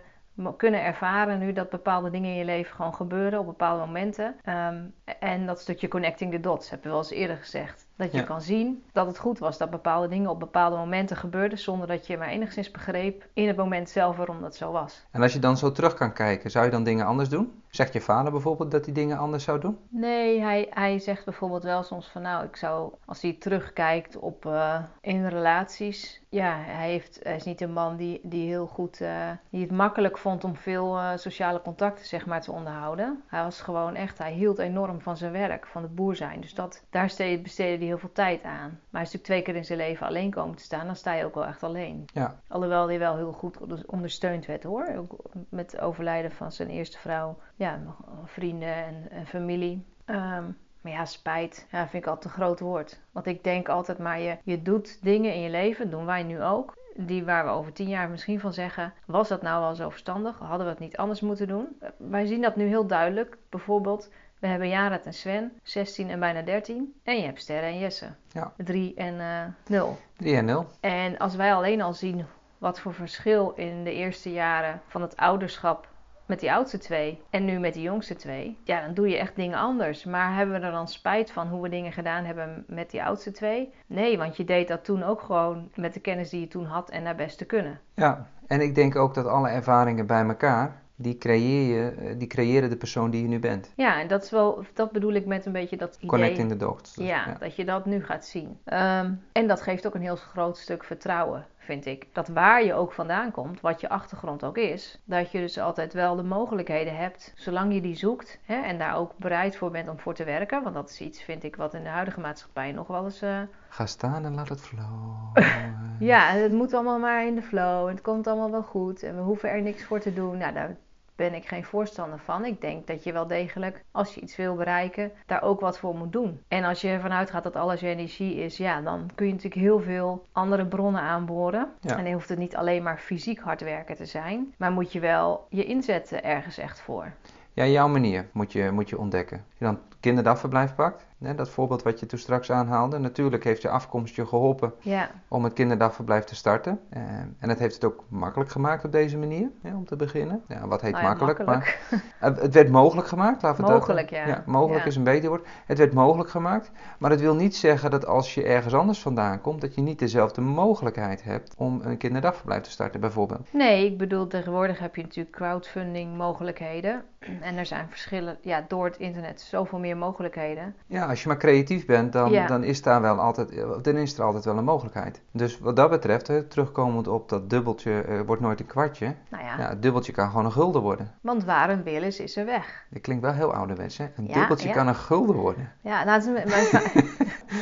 [0.57, 4.35] kunnen ervaren nu dat bepaalde dingen in je leven gewoon gebeuren op bepaalde momenten.
[4.43, 4.77] Ehm,
[5.19, 7.87] en dat stukje connecting the dots, heb je wel eens eerder gezegd.
[7.95, 8.23] Dat je Ja.
[8.23, 12.07] kan zien dat het goed was dat bepaalde dingen op bepaalde momenten gebeurden zonder dat
[12.07, 15.05] je maar enigszins begreep in het moment zelf waarom dat zo was.
[15.11, 17.58] En als je dan zo terug kan kijken, zou je dan dingen anders doen?
[17.69, 19.77] Zegt je vader bijvoorbeeld dat hij dingen anders zou doen?
[19.89, 24.45] Nee, hij, hij zegt bijvoorbeeld wel soms van nou, ik zou, als hij terugkijkt op
[24.45, 29.01] eh, in relaties, ja, hij, heeft, hij is niet een man die, die heel goed,
[29.01, 33.23] eh, die het makkelijk vond om veel eh, sociale contacten zeg maar te onderhouden.
[33.27, 36.41] Hij was gewoon echt, hij hield enorm van zijn werk, van het boer zijn.
[36.41, 38.69] Dus dat, daar ste- besteedde hij heel veel tijd aan.
[38.69, 41.13] Maar hij is natuurlijk twee keer in zijn leven alleen komen te staan, dan sta
[41.13, 42.05] je ook wel echt alleen.
[42.13, 42.35] Ja.
[42.47, 44.93] Alhoewel hij wel heel goed onder- ondersteund werd hoor.
[44.97, 45.15] Ook
[45.49, 47.37] met het overlijden van zijn eerste vrouw.
[47.59, 47.95] Ja, nog
[48.25, 49.85] vrienden en, en familie.
[50.05, 50.43] Ehm,
[50.81, 51.67] maar ja, spijt.
[51.71, 52.99] Ja, vind ik altijd een groot woord.
[53.11, 56.43] Want ik denk altijd maar, je, je doet dingen in je leven, doen wij nu
[56.43, 56.77] ook.
[56.95, 60.37] Die waar we over tien jaar misschien van zeggen, was dat nou wel zo verstandig?
[60.39, 61.67] Hadden we het niet anders moeten doen?
[61.79, 63.37] Eh, Wij zien dat nu heel duidelijk.
[63.49, 66.93] Bijvoorbeeld, we hebben Jared en Sven, 16 en bijna 13.
[67.03, 68.53] En je hebt Sterre en Jesse, Ja.
[68.57, 69.97] 3 en eh 0.
[70.17, 70.65] 3 en 0.
[70.79, 72.25] En als wij alleen al zien
[72.57, 75.87] wat voor verschil in de eerste jaren van het ouderschap
[76.29, 79.35] met die oudste twee en nu met die jongste twee, ja, dan doe je echt
[79.35, 80.03] dingen anders.
[80.03, 83.31] Maar hebben we er dan spijt van hoe we dingen gedaan hebben met die oudste
[83.31, 83.73] twee?
[83.87, 86.89] Nee, want je deed dat toen ook gewoon met de kennis die je toen had
[86.89, 87.79] en naar best te kunnen.
[87.93, 92.27] Ja, en ik denk ook dat alle ervaringen bij elkaar, die, creëer je, eh, die
[92.27, 93.71] creëren de persoon die je nu bent.
[93.75, 96.09] Ja, en dat, is wel, dat bedoel ik met een beetje dat idee.
[96.09, 96.95] Connecting the dots.
[96.95, 98.57] Ja, dat je dat nu gaat zien.
[98.63, 102.07] Ehm, en dat geeft ook een heel groot stuk vertrouwen, vind ik.
[102.11, 105.93] Dat waar je ook vandaan komt, wat je achtergrond ook is, dat je dus altijd
[105.93, 109.87] wel de mogelijkheden hebt, zolang je die zoekt hè, en daar ook bereid voor bent
[109.87, 110.63] om voor te werken.
[110.63, 113.23] Want dat is iets, vind ik, wat in de huidige maatschappij nog wel eens.
[113.23, 113.41] Uh...
[113.69, 115.17] Ga staan en laat het flowen.
[116.11, 117.87] ja, het moet allemaal maar in de flow.
[117.87, 120.37] Het komt allemaal wel goed en we hoeven er niks voor te doen.
[120.37, 120.77] Nou, daar
[121.19, 122.45] ben ik geen voorstander van.
[122.45, 125.95] Ik denk dat je wel degelijk, als je iets wil bereiken, daar ook wat voor
[125.95, 126.41] moet doen.
[126.47, 129.79] En als je ervan uitgaat dat alles energie is, ja, dan kun je natuurlijk heel
[129.79, 131.67] veel andere bronnen aanboren.
[131.81, 134.99] En dan hoeft het niet alleen maar fysiek hard werken te zijn, maar moet je
[134.99, 137.11] wel je inzetten ergens echt voor.
[137.53, 139.37] Ja, jouw manier moet je, moet je ontdekken.
[139.37, 142.97] Als je dan kinderdagverblijf pakt, dat voorbeeld wat je toen straks aanhaalde.
[142.97, 145.09] Natuurlijk heeft je afkomst je geholpen ja.
[145.27, 146.79] om het kinderdagverblijf te starten.
[146.89, 147.01] Eh,
[147.39, 150.43] en het heeft het ook makkelijk gemaakt op deze manier, om te beginnen.
[150.47, 151.45] Ja, wat heet nou ja, makkelijk?
[151.45, 151.79] makkelijk.
[152.19, 154.19] Maar, het werd mogelijk gemaakt, laten we mogelijk, dat...
[154.19, 154.27] Ja.
[154.27, 154.43] ja.
[154.45, 155.47] Mogelijk is een beter woord.
[155.65, 159.41] Het werd mogelijk gemaakt, maar het wil niet zeggen dat als je ergens anders vandaan
[159.41, 163.53] komt, dat je niet dezelfde mogelijkheid hebt om een kinderdagverblijf te starten, bijvoorbeeld.
[163.53, 167.03] Nee, ik bedoel, tegenwoordig heb je natuurlijk crowdfunding mogelijkheden.
[167.19, 170.75] En er zijn verschillen, ja, door het internet zoveel meer mogelijkheden.
[170.87, 173.49] Ja, als je maar creatief bent, dan, dan is daar wel altijd,
[173.83, 175.21] dan is er altijd wel een mogelijkheid.
[175.31, 179.15] Dus wat dat betreft, hè, terugkomend op dat dubbeltje uh, wordt nooit een kwartje.
[179.29, 179.57] Nou ja.
[179.57, 179.69] ja.
[179.69, 181.11] het dubbeltje kan gewoon een gulden worden.
[181.21, 182.85] Want waar een wil is, is er weg.
[182.89, 184.07] Dat klinkt wel heel ouderwets, hè?
[184.15, 185.71] Een dubbeltje kan een gulden worden.
[185.81, 186.47] Ja, nou, mijn,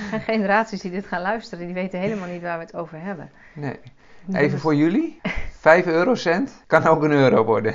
[0.09, 3.29] mijn generaties die dit gaan luisteren, die weten helemaal niet waar we het over hebben.
[3.53, 3.79] Nee.
[4.33, 5.19] Even voor jullie.
[5.67, 7.73] 5 eurocent kan ook een euro worden.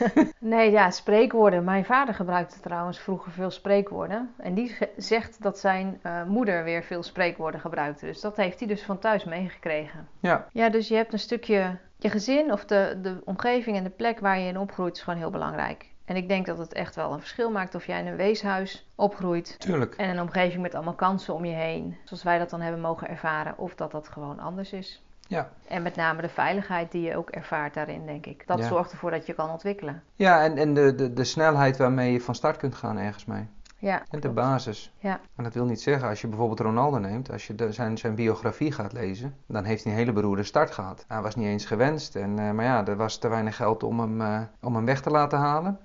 [0.38, 1.64] nee, ja, spreekwoorden.
[1.64, 4.34] Mijn vader gebruikte trouwens vroeger veel spreekwoorden.
[4.36, 8.06] En die zegt dat zijn uh, moeder weer veel spreekwoorden gebruikte.
[8.06, 10.08] Dus dat heeft hij dus van thuis meegekregen.
[10.20, 10.46] Ja.
[10.52, 11.76] Ja, dus je hebt een stukje...
[11.96, 15.18] Je gezin of de, de omgeving en de plek waar je in opgroeit is gewoon
[15.18, 15.88] heel belangrijk.
[16.04, 18.86] En ik denk dat het echt wel een verschil maakt of jij in een weeshuis
[18.94, 19.58] opgroeit.
[19.58, 19.94] Tuurlijk.
[19.94, 21.96] En een omgeving met allemaal kansen om je heen.
[22.04, 23.58] Zoals wij dat dan hebben mogen ervaren.
[23.58, 25.02] Of dat dat gewoon anders is.
[25.30, 25.48] Ja.
[25.68, 28.46] En met name de veiligheid die je ook ervaart daarin, denk ik.
[28.46, 30.02] Dat zorgt ervoor dat je kan ontwikkelen.
[30.14, 33.48] Ja, en, en de, de, de snelheid waarmee je van start kunt gaan ergens mee.
[33.78, 34.92] Ja, en de basis.
[34.98, 35.20] Ja.
[35.36, 38.14] En dat wil niet zeggen, als je bijvoorbeeld Ronaldo neemt, als je de, zijn, zijn
[38.14, 41.04] biografie gaat lezen, dan heeft hij een hele beroerde start gehad.
[41.08, 44.00] Hij was niet eens gewenst, en, uh, maar ja, er was te weinig geld om
[44.00, 45.78] hem, uh, om hem weg te laten halen.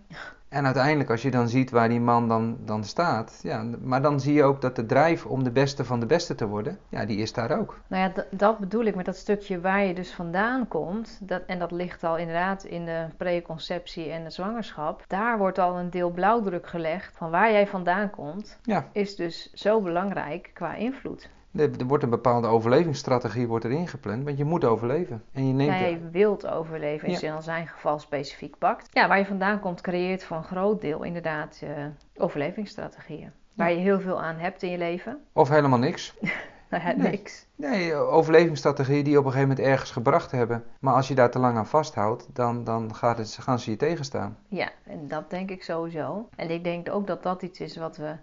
[0.56, 4.20] En uiteindelijk, als je dan ziet waar die man dan, dan staat, ja, maar dan
[4.20, 7.06] zie je ook dat de drijf om de beste van de beste te worden, ja,
[7.06, 7.80] die is daar ook.
[7.88, 11.60] Nou ja, dat bedoel ik met dat stukje waar je dus vandaan komt, dat, en
[11.60, 15.04] dat ligt al inderdaad in de preconceptie en de zwangerschap.
[15.08, 18.86] Daar wordt al een deel blauwdruk gelegd van waar jij vandaan komt, ja.
[18.92, 21.30] is dus zo belangrijk qua invloed.
[21.56, 25.24] Er wordt een bepaalde overlevingsstrategie wordt erin gepland, want je moet overleven.
[25.32, 28.90] En je neemt ja, je wilt overleven, als je in zijn geval specifiek pakt.
[28.92, 31.70] Ja, waar je vandaan komt creëert voor een groot deel inderdaad uh,
[32.18, 33.32] overlevingsstrategieën.
[33.54, 35.20] Waar je heel veel aan hebt in je leven.
[35.34, 36.14] Of helemaal niks.
[36.70, 37.12] nou ja, nee.
[37.12, 37.48] niks.
[37.56, 40.64] Nee, overlevingsstrategieën die op een gegeven moment ergens gebracht hebben.
[40.80, 43.78] Maar als je daar te lang aan vasthoudt, dan, dan gaat het, gaan ze je
[43.78, 44.38] tegenstaan.
[44.48, 46.30] Ja, en dat denk ik sowieso.
[46.36, 48.16] En ik denk ook dat dat iets is wat we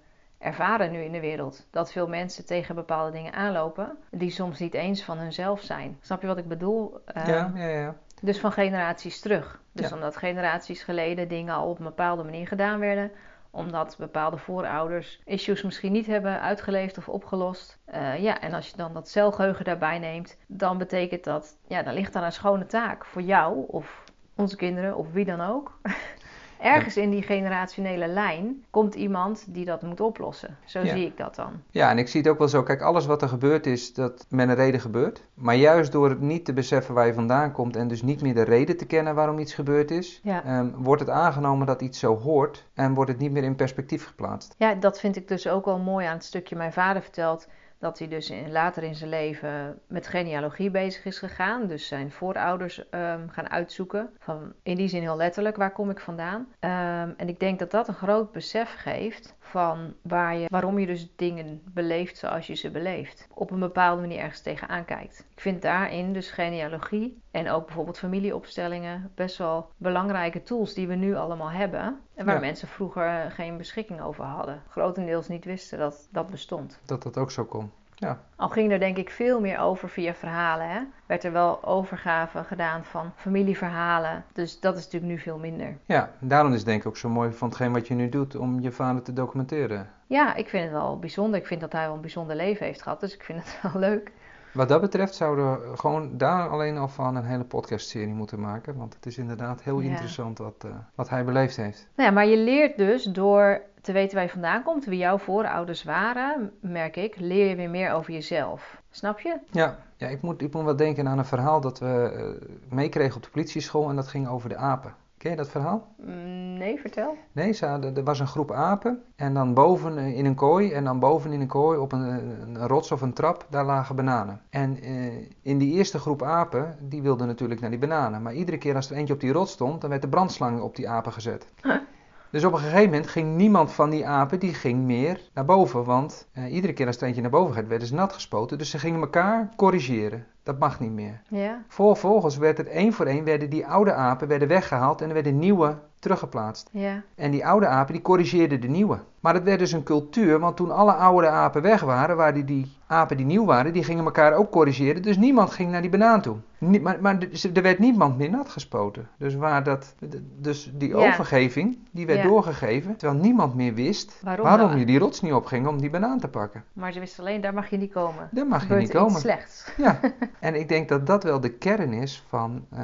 [0.43, 1.67] ervaren nu in de wereld.
[1.71, 5.99] Dat veel mensen tegen bepaalde dingen aanlopen die soms niet eens van hunzelf zijn.
[6.01, 7.01] Snap je wat ik bedoel?
[7.17, 7.95] Uh, ja, ja, ja.
[8.23, 9.61] Dus van generaties terug.
[9.73, 9.95] Dus ja.
[9.95, 13.11] omdat generaties geleden dingen al op een bepaalde manier gedaan werden.
[13.51, 17.79] Omdat bepaalde voorouders issues misschien niet hebben uitgeleefd of opgelost.
[17.95, 21.95] Uh, ja, en als je dan dat celgeheugen daarbij neemt, dan betekent dat, ja, dan
[21.95, 24.05] ligt daar een schone taak voor jou of
[24.37, 25.79] onze kinderen of wie dan ook.
[26.62, 30.57] ergens in die generationele lijn komt iemand die dat moet oplossen.
[30.64, 30.87] Zo Ja.
[30.94, 31.53] zie ik dat dan.
[31.70, 32.62] Ja, en ik zie het ook wel zo.
[32.62, 35.22] Kijk, alles wat er gebeurt is dat met een reden gebeurt.
[35.35, 38.35] Maar juist door het niet te beseffen waar je vandaan komt en dus niet meer
[38.35, 40.44] de reden te kennen waarom iets gebeurd is, Ja.
[40.44, 44.07] ehm, wordt het aangenomen dat iets zo hoort en wordt het niet meer in perspectief
[44.07, 44.55] geplaatst.
[44.59, 47.48] Ja, dat vind ik dus ook wel mooi aan het stukje mijn vader vertelt.
[47.83, 51.66] Dat hij dus later in zijn leven met genealogie bezig is gegaan.
[51.66, 54.11] Dus zijn voorouders ehm, gaan uitzoeken.
[54.18, 56.49] Van, in die zin heel letterlijk, waar kom ik vandaan?
[56.59, 60.87] Ehm, en ik denk dat dat een groot besef geeft van waar je, waarom je
[60.87, 63.29] dus dingen beleeft zoals je ze beleeft.
[63.35, 65.27] Op een bepaalde manier ergens tegenaan kijkt.
[65.35, 70.95] Ik vind daarin dus genealogie en ook bijvoorbeeld familieopstellingen best wel belangrijke tools die we
[70.95, 72.01] nu allemaal hebben.
[72.15, 72.41] En waar Ja.
[72.41, 74.62] mensen vroeger geen beschikking over hadden.
[74.69, 76.81] Grotendeels niet wisten dat dat bestond.
[76.85, 77.71] Dat dat ook zo kon.
[78.03, 78.19] Ja.
[78.37, 80.69] Al ging er denk ik veel meer over via verhalen.
[80.71, 80.81] Hè?
[81.07, 84.25] Werd er wel overgave gedaan van familieverhalen.
[84.33, 85.77] Dus dat is natuurlijk nu veel minder.
[85.87, 88.37] Ja, daarom is het denk ik ook zo mooi van hetgeen wat je nu doet
[88.37, 89.88] om je vader te documenteren.
[90.07, 91.41] Ja, ik vind het wel bijzonder.
[91.41, 93.01] Ik vind dat hij wel een bijzonder leven heeft gehad.
[93.01, 94.12] Dus ik vind het wel leuk.
[94.53, 98.77] Wat dat betreft zouden we gewoon daar alleen al van een hele podcastserie moeten maken.
[98.77, 99.88] Want het is inderdaad heel Ja.
[99.91, 101.88] interessant wat, eh, wat hij beleefd heeft.
[101.97, 105.18] Nou ja, maar je leert dus door te weten waar je vandaan komt, wie jouw
[105.18, 108.83] voorouders waren, merk ik, leer je weer meer over jezelf.
[108.90, 109.38] Snap je?
[109.51, 113.16] Ja, ja ik, moet, ik moet wel denken aan een verhaal dat we eh, meekregen
[113.16, 113.88] op de politieschool.
[113.88, 114.95] En dat ging over de apen.
[115.16, 115.95] Ken je dat verhaal?
[115.97, 117.16] Mm, Nee, vertel.
[117.33, 120.73] Nee, ze hadden, er was een groep apen en dan boven eh, in een kooi
[120.73, 123.97] en dan boven in een kooi op een, een rots of een trap, daar lagen
[123.97, 124.40] bananen.
[124.51, 125.07] En eh,
[125.42, 128.23] in die eerste groep apen, die wilden natuurlijk naar die bananen.
[128.23, 130.77] Maar iedere keer als er eentje op die rots stond, dan werd de brandslang op
[130.77, 131.47] die apen gezet.
[131.62, 131.75] Huh.
[132.33, 135.85] Dus op een gegeven moment ging niemand van die apen, die ging meer naar boven.
[135.85, 138.59] Want eh, iedere keer als er eentje naar boven gaat, werden ze nat gespoten.
[138.59, 140.27] Dus ze gingen elkaar corrigeren.
[140.42, 141.23] Dat mag niet meer.
[141.29, 141.62] Ja?
[141.68, 145.38] Vervolgens werd het één voor één, werden die oude apen werden weggehaald en er werden
[145.38, 146.68] nieuwe teruggeplaatst.
[146.71, 147.03] Ja.
[147.14, 148.99] En die oude apen die corrigeerden de nieuwe.
[149.23, 152.45] Maar het werd dus een cultuur, want toen alle oude apen weg waren, waren die,
[152.45, 155.03] die apen die nieuw waren, die gingen elkaar ook corrigeren.
[155.03, 156.37] Dus niemand ging naar die banaan toe.
[156.59, 159.09] Nie- maar maar er er werd niemand meer nat gespoten.
[159.19, 159.95] Dus, waar dat,
[160.39, 160.95] dus die Ja.
[160.97, 162.27] overgeving, die werd Ja.
[162.29, 166.29] doorgegeven, terwijl niemand meer wist Waarom je die rots niet opging om die banaan te
[166.29, 166.65] pakken.
[166.73, 168.29] Maar ze wisten alleen, daar mag je niet komen.
[168.31, 169.21] Daar mag je niet er iets komen.
[169.21, 169.73] slechts.
[169.77, 170.01] Ja,
[170.41, 172.79] en ik denk dat dat wel de kern is van eh,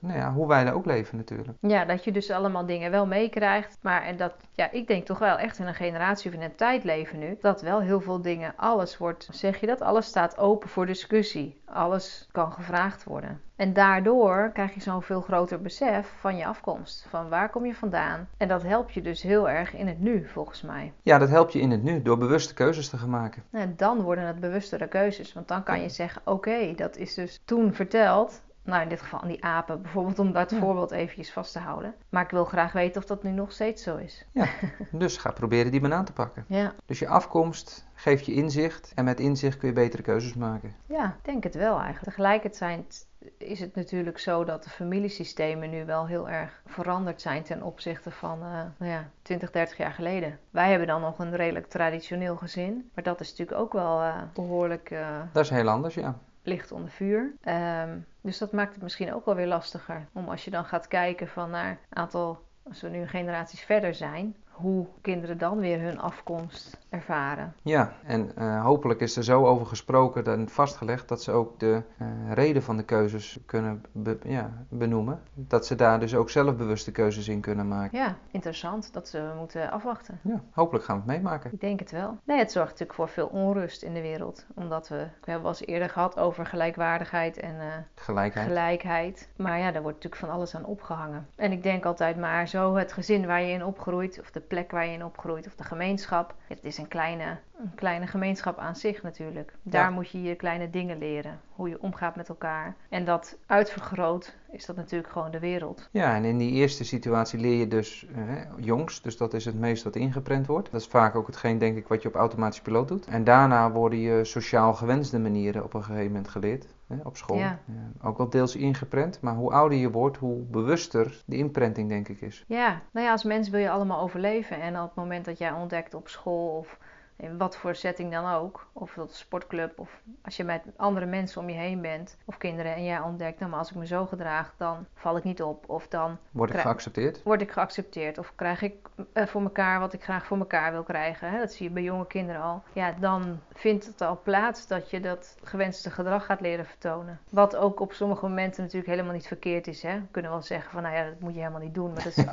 [0.00, 1.58] nou ja, hoe wij daar ook leven natuurlijk.
[1.60, 3.78] Ja, dat je dus allemaal dingen wel meekrijgt.
[3.82, 6.54] Maar en dat, ja, ik denk toch wel echt in een generatie of in een
[6.54, 7.36] tijd leven nu.
[7.40, 9.80] Dat wel heel veel dingen, alles wordt, zeg je dat?
[9.80, 11.60] Alles staat open voor discussie.
[11.64, 13.40] Alles kan gevraagd worden.
[13.56, 17.06] En daardoor krijg je zo'n veel groter besef van je afkomst.
[17.08, 18.28] Van waar kom je vandaan?
[18.36, 20.92] En dat helpt je dus heel erg in het nu, volgens mij.
[21.02, 23.42] Ja, dat helpt je in het nu door bewuste keuzes te gaan maken.
[23.50, 25.32] En dan worden het bewustere keuzes.
[25.32, 28.42] Want dan kan je zeggen, oké, dat is dus toen verteld.
[28.68, 30.58] Nou, in dit geval aan die apen bijvoorbeeld, om dat Ja.
[30.58, 31.94] voorbeeld eventjes vast te houden.
[32.08, 34.26] Maar ik wil graag weten of dat nu nog steeds zo is.
[34.90, 36.44] Dus ga proberen die banaan te pakken.
[36.48, 40.74] Ja, Dus je afkomst geeft je inzicht en met inzicht kun je betere keuzes maken.
[40.86, 42.04] ja, ik denk het wel eigenlijk.
[42.04, 43.06] Tegelijkertijd
[43.38, 48.10] is het natuurlijk zo dat de familiesystemen nu wel heel erg veranderd zijn ten opzichte
[48.10, 50.38] van eh, nou ja, 20, 30 jaar geleden.
[50.50, 54.14] Wij hebben dan nog een redelijk traditioneel gezin, maar dat is natuurlijk ook wel eh,
[54.34, 56.14] behoorlijk eh, Dat is heel anders, ja.
[56.42, 57.32] licht onder vuur.
[57.42, 57.96] Ehm,
[58.28, 60.08] dus dat maakt het misschien ook wel weer lastiger.
[60.12, 63.94] Om als je dan gaat kijken van naar een aantal, als we nu generaties verder
[63.94, 67.54] zijn, hoe kinderen dan weer hun afkomst ervaren.
[67.62, 71.82] Ja, en eh, hopelijk is er zo over gesproken en vastgelegd dat ze ook de
[71.98, 75.20] eh, reden van de keuzes kunnen be- ja, benoemen.
[75.34, 77.98] Dat ze daar dus ook zelf bewuste keuzes in kunnen maken.
[77.98, 80.18] Ja, interessant dat ze moeten afwachten.
[80.22, 81.52] Ja, hopelijk gaan we het meemaken.
[81.52, 82.16] Ik denk het wel.
[82.24, 84.46] Nee, het zorgt natuurlijk voor veel onrust in de wereld.
[84.54, 88.46] Omdat we, we hebben wel eens eerder gehad over gelijkwaardigheid en eh, Gelijkheid.
[88.46, 89.28] gelijkheid.
[89.36, 91.26] Maar ja, daar wordt natuurlijk van alles aan opgehangen.
[91.36, 94.70] En ik denk altijd maar zo het gezin waar je in opgroeit, of de plek
[94.70, 96.34] waar je in opgroeit, of de gemeenschap.
[96.46, 97.24] Het is een kleine,
[97.58, 99.52] een kleine gemeenschap aan zich natuurlijk.
[99.62, 99.90] Daar Ja.
[99.90, 101.40] moet je je kleine dingen leren.
[101.54, 102.76] Hoe je omgaat met elkaar.
[102.88, 105.88] En dat uitvergroot is dat natuurlijk gewoon de wereld.
[105.92, 108.22] Ja, en in die eerste situatie leer je dus eh,
[108.58, 110.70] jongs, dus dat is het meest wat ingeprent wordt.
[110.72, 113.06] Dat is vaak ook hetgeen, denk ik, wat je op automatisch piloot doet.
[113.06, 117.36] En daarna worden je sociaal gewenste manieren op een gegeven moment geleerd, hè, op school.
[117.36, 117.58] Ja.
[118.02, 122.20] Ook wel deels ingeprent, maar hoe ouder je wordt, hoe bewuster de imprenting, denk ik,
[122.20, 122.44] is.
[122.46, 124.60] Ja, nou ja, als mens wil je allemaal overleven.
[124.60, 126.78] En op het moment dat jij ontdekt op school of
[127.20, 131.40] in wat voor setting dan ook, of dat sportclub, of als je met andere mensen
[131.40, 134.06] om je heen bent, of kinderen, en jij ontdekt, nou maar als ik me zo
[134.06, 135.68] gedraag, dan val ik niet op.
[135.68, 137.22] Of dan Word ik Krijg- geaccepteerd?
[137.22, 138.74] word ik geaccepteerd, of krijg ik
[139.12, 141.30] eh, voor elkaar wat ik graag voor elkaar wil krijgen.
[141.30, 141.38] Hè?
[141.38, 142.62] Dat zie je bij jonge kinderen al.
[142.72, 147.20] Ja, dan vindt het al plaats dat je dat gewenste gedrag gaat leren vertonen.
[147.30, 149.82] Wat ook op sommige momenten natuurlijk helemaal niet verkeerd is.
[149.82, 149.94] Hè?
[149.94, 152.16] We kunnen wel zeggen van, nou ja, dat moet je helemaal niet doen, maar dat
[152.16, 152.24] is,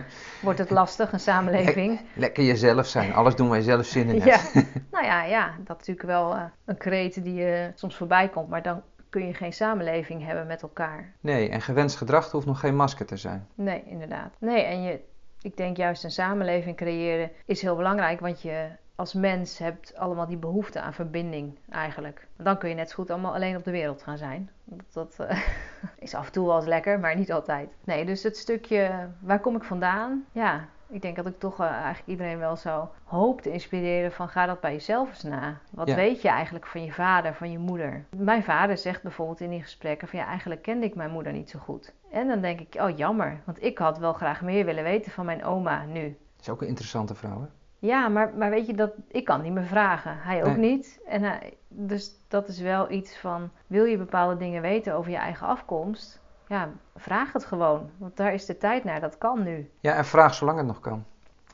[0.42, 2.00] wordt het lastig, een samenleving.
[2.14, 4.22] Lekker jezelf zijn, alles doen je zelf zin in.
[4.28, 4.62] Ja,
[4.92, 8.48] nou ja, ja, dat is natuurlijk wel eh, een kreet die je soms voorbij komt,
[8.48, 11.12] maar dan kun je geen samenleving hebben met elkaar.
[11.20, 13.46] Nee, en gewenst gedrag hoeft nog geen masker te zijn.
[13.54, 14.36] Nee, inderdaad.
[14.38, 15.00] Nee, en je,
[15.42, 20.26] ik denk juist een samenleving creëren is heel belangrijk, want je als mens hebt allemaal
[20.26, 22.26] die behoefte aan verbinding eigenlijk.
[22.36, 24.50] Dan kun je net zo goed allemaal alleen op de wereld gaan zijn.
[24.64, 25.38] Dat, dat eh,
[25.98, 27.68] is af en toe wel eens lekker, maar niet altijd.
[27.84, 30.24] Nee, dus het stukje waar kom ik vandaan?
[30.32, 34.28] Ja, ik denk dat ik toch eh, eigenlijk iedereen wel zou hoop te inspireren van
[34.28, 35.58] ga dat bij jezelf eens na.
[35.70, 35.94] Wat Ja.
[35.94, 38.04] weet je eigenlijk van je vader, van je moeder?
[38.16, 41.50] Mijn vader zegt bijvoorbeeld in die gesprekken van ja, eigenlijk kende ik mijn moeder niet
[41.50, 41.92] zo goed.
[42.10, 45.24] En dan denk ik, oh jammer, want ik had wel graag meer willen weten van
[45.24, 46.02] mijn oma nu.
[46.02, 47.46] Dat is ook een interessante vrouw, hè?
[47.80, 50.16] Ja, maar, maar weet je, dat, ik kan niet meer vragen.
[50.18, 50.70] Hij ook Nee.
[50.74, 51.00] niet.
[51.08, 55.16] En hij, dus dat is wel iets van, wil je bepaalde dingen weten over je
[55.16, 56.20] eigen afkomst?
[56.48, 57.90] Ja, vraag het gewoon.
[57.96, 59.70] Want daar is de tijd naar, dat kan nu.
[59.80, 61.04] Ja, en vraag zolang het nog kan.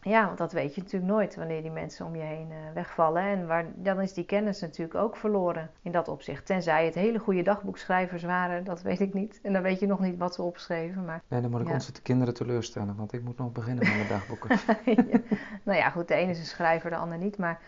[0.02, 3.22] Ja, want dat weet je natuurlijk nooit wanneer die mensen om je heen eh, wegvallen.
[3.22, 6.46] En waar, dan is die kennis natuurlijk ook verloren in dat opzicht.
[6.46, 9.40] Tenzij het hele goede dagboekschrijvers waren, dat weet ik niet.
[9.42, 11.04] En dan weet je nog niet wat ze opschreven.
[11.04, 11.72] Maar Nee, dan moet ik Ja.
[11.72, 14.58] onze kinderen teleurstellen, want ik moet nog beginnen met mijn dagboeken.
[15.10, 15.20] Ja.
[15.62, 17.38] nou ja, goed, de ene is een schrijver, de ander niet.
[17.38, 17.58] Maar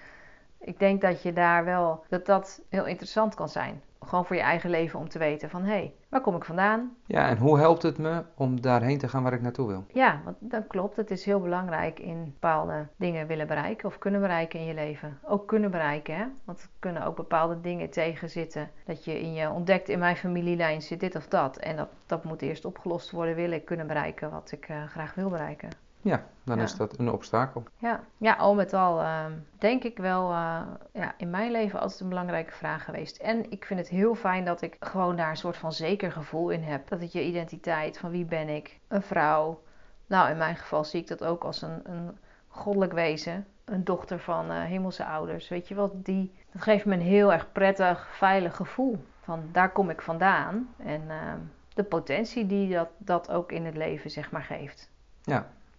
[0.59, 3.83] ik denk dat je daar wel, dat dat heel interessant kan zijn.
[4.01, 6.97] Gewoon voor je eigen leven om te weten van, hé, hey, waar kom ik vandaan?
[7.07, 9.85] Ja, en hoe helpt het me om daarheen te gaan waar ik naartoe wil?
[9.93, 10.97] Ja, want dat klopt.
[10.97, 15.19] Het is heel belangrijk in bepaalde dingen willen bereiken of kunnen bereiken in je leven.
[15.25, 16.25] Ook kunnen bereiken, hè?
[16.45, 18.71] Want er kunnen ook bepaalde dingen tegenzitten.
[18.85, 21.57] Dat je in je ontdekt, in mijn familielijn zit dit of dat.
[21.57, 25.15] En dat, dat moet eerst opgelost worden, wil ik kunnen bereiken wat ik eh, graag
[25.15, 25.69] wil bereiken.
[26.07, 26.63] Ja, dan Ja.
[26.63, 27.63] is dat een obstakel.
[27.79, 30.61] Ja, ja al met al ehm, denk ik wel eh,
[30.93, 33.17] ja, in mijn leven altijd een belangrijke vraag geweest.
[33.17, 36.51] En ik vind het heel fijn dat ik gewoon daar een soort van zeker gevoel
[36.51, 36.89] in heb.
[36.89, 39.63] Dat het je identiteit, van wie ben ik, een vrouw.
[40.07, 43.47] Nou, in mijn geval zie ik dat ook als een, een goddelijk wezen.
[43.65, 45.49] Een dochter van eh, hemelse ouders.
[45.49, 49.05] Weet je wat, die, dat geeft me een heel erg prettig, veilig gevoel.
[49.23, 50.69] Van daar kom ik vandaan.
[50.77, 51.39] En ehm,
[51.75, 54.91] de potentie die dat, dat ook in het leven zeg maar geeft.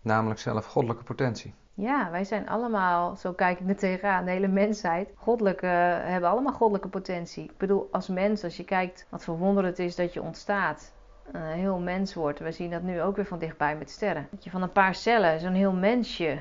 [0.08, 1.54] Namelijk zelf goddelijke potentie.
[1.74, 5.66] Ja, wij zijn allemaal, zo kijk ik er tegenaan, de hele mensheid, goddelijke,
[6.04, 7.44] hebben allemaal goddelijke potentie.
[7.44, 10.94] Ik bedoel, als mens, als je kijkt wat voor wonder het is dat je ontstaat,
[11.32, 12.40] een heel mens wordt.
[12.40, 14.28] We zien dat nu ook weer van dichtbij met sterren.
[14.32, 16.38] Dat je van een paar cellen, zo'n heel mensje,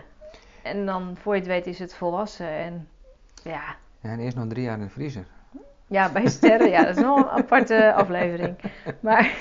[0.62, 2.48] en dan voor je het weet is het volwassen.
[2.50, 2.88] En
[3.42, 5.26] ja, Ja, en eerst nog drie jaar in de vriezer.
[5.87, 8.57] ja bij sterren, ja, dat is nog een aparte aflevering.
[9.00, 9.37] Maar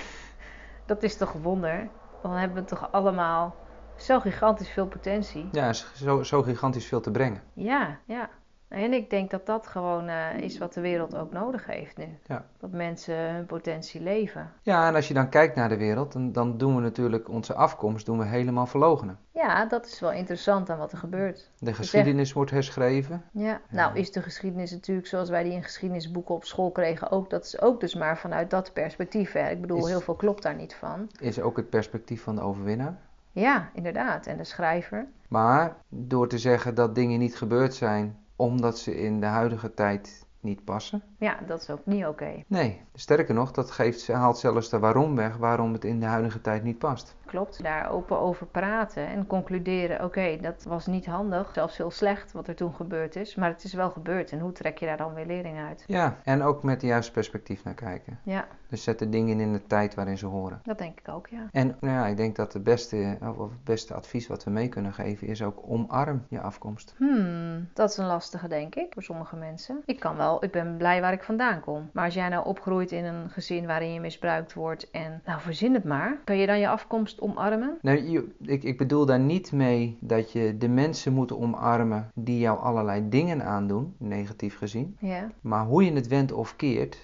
[0.85, 1.87] dat is toch wonder.
[2.21, 3.55] Dan hebben we toch allemaal
[3.97, 5.49] zo gigantisch veel potentie.
[5.51, 7.41] Ja, zo, zo gigantisch veel te brengen.
[7.53, 8.29] Ja, ja.
[8.67, 12.17] En ik denk dat dat gewoon eh, is wat de wereld ook nodig heeft nu.
[12.25, 12.45] Ja.
[12.59, 14.51] Dat mensen hun potentie leven.
[14.61, 17.53] Ja, en als je dan kijkt naar de wereld, dan, dan doen we natuurlijk onze
[17.53, 19.19] afkomst doen we helemaal verlogenen.
[19.31, 21.51] Ja, dat is wel interessant aan wat er gebeurt.
[21.59, 23.23] De geschiedenis wordt herschreven.
[23.31, 23.61] Ja.
[23.69, 27.29] Nou is de geschiedenis natuurlijk zoals wij die in geschiedenisboeken op school kregen ook.
[27.29, 29.31] Dat is ook dus maar vanuit dat perspectief.
[29.31, 29.49] Hè.
[29.49, 31.09] Ik bedoel, Is- heel veel klopt daar niet van.
[31.19, 32.97] Is ook het perspectief van de overwinnaar.
[33.35, 34.27] Ja, inderdaad.
[34.27, 35.07] En de schrijver.
[35.29, 40.24] Maar door te zeggen dat dingen niet gebeurd zijn omdat ze in de huidige tijd
[40.45, 41.03] niet passen.
[41.17, 42.43] Ja, dat is ook niet oké.
[42.47, 46.41] Nee, sterker nog, dat geeft, haalt zelfs de waarom weg waarom het in de huidige
[46.41, 47.15] tijd niet past.
[47.25, 47.63] Klopt.
[47.63, 51.51] Daar open over praten en concluderen: oké, dat was niet handig.
[51.53, 53.35] Zelfs heel slecht wat er toen gebeurd is.
[53.35, 54.31] Maar het is wel gebeurd.
[54.31, 55.83] En hoe trek je daar dan weer lering uit?
[55.87, 58.19] Ja, en ook met de juiste perspectief naar kijken.
[58.23, 60.59] Ja, Dus zet de dingen in de tijd waarin ze horen.
[60.63, 61.47] dat denk ik ook, ja.
[61.51, 64.69] En nou ja, ik denk dat de beste, of het beste advies wat we mee
[64.69, 66.93] kunnen geven is ook omarm je afkomst.
[66.97, 69.81] Hmm, dat is een lastige, denk ik, voor sommige mensen.
[69.85, 71.89] Ik kan wel, ik ben blij waar ik vandaan kom.
[71.93, 75.73] Maar als jij nou opgroeit in een gezin waarin je misbruikt wordt en, nou verzin
[75.73, 77.77] het maar, kan je dan je afkomst omarmen?
[77.81, 82.39] Nee, je- ik, ik bedoel daar niet mee dat je de mensen moet omarmen die
[82.39, 84.97] jou allerlei dingen aandoen, negatief gezien.
[84.99, 86.97] Ja, Maar hoe je het wendt of keert,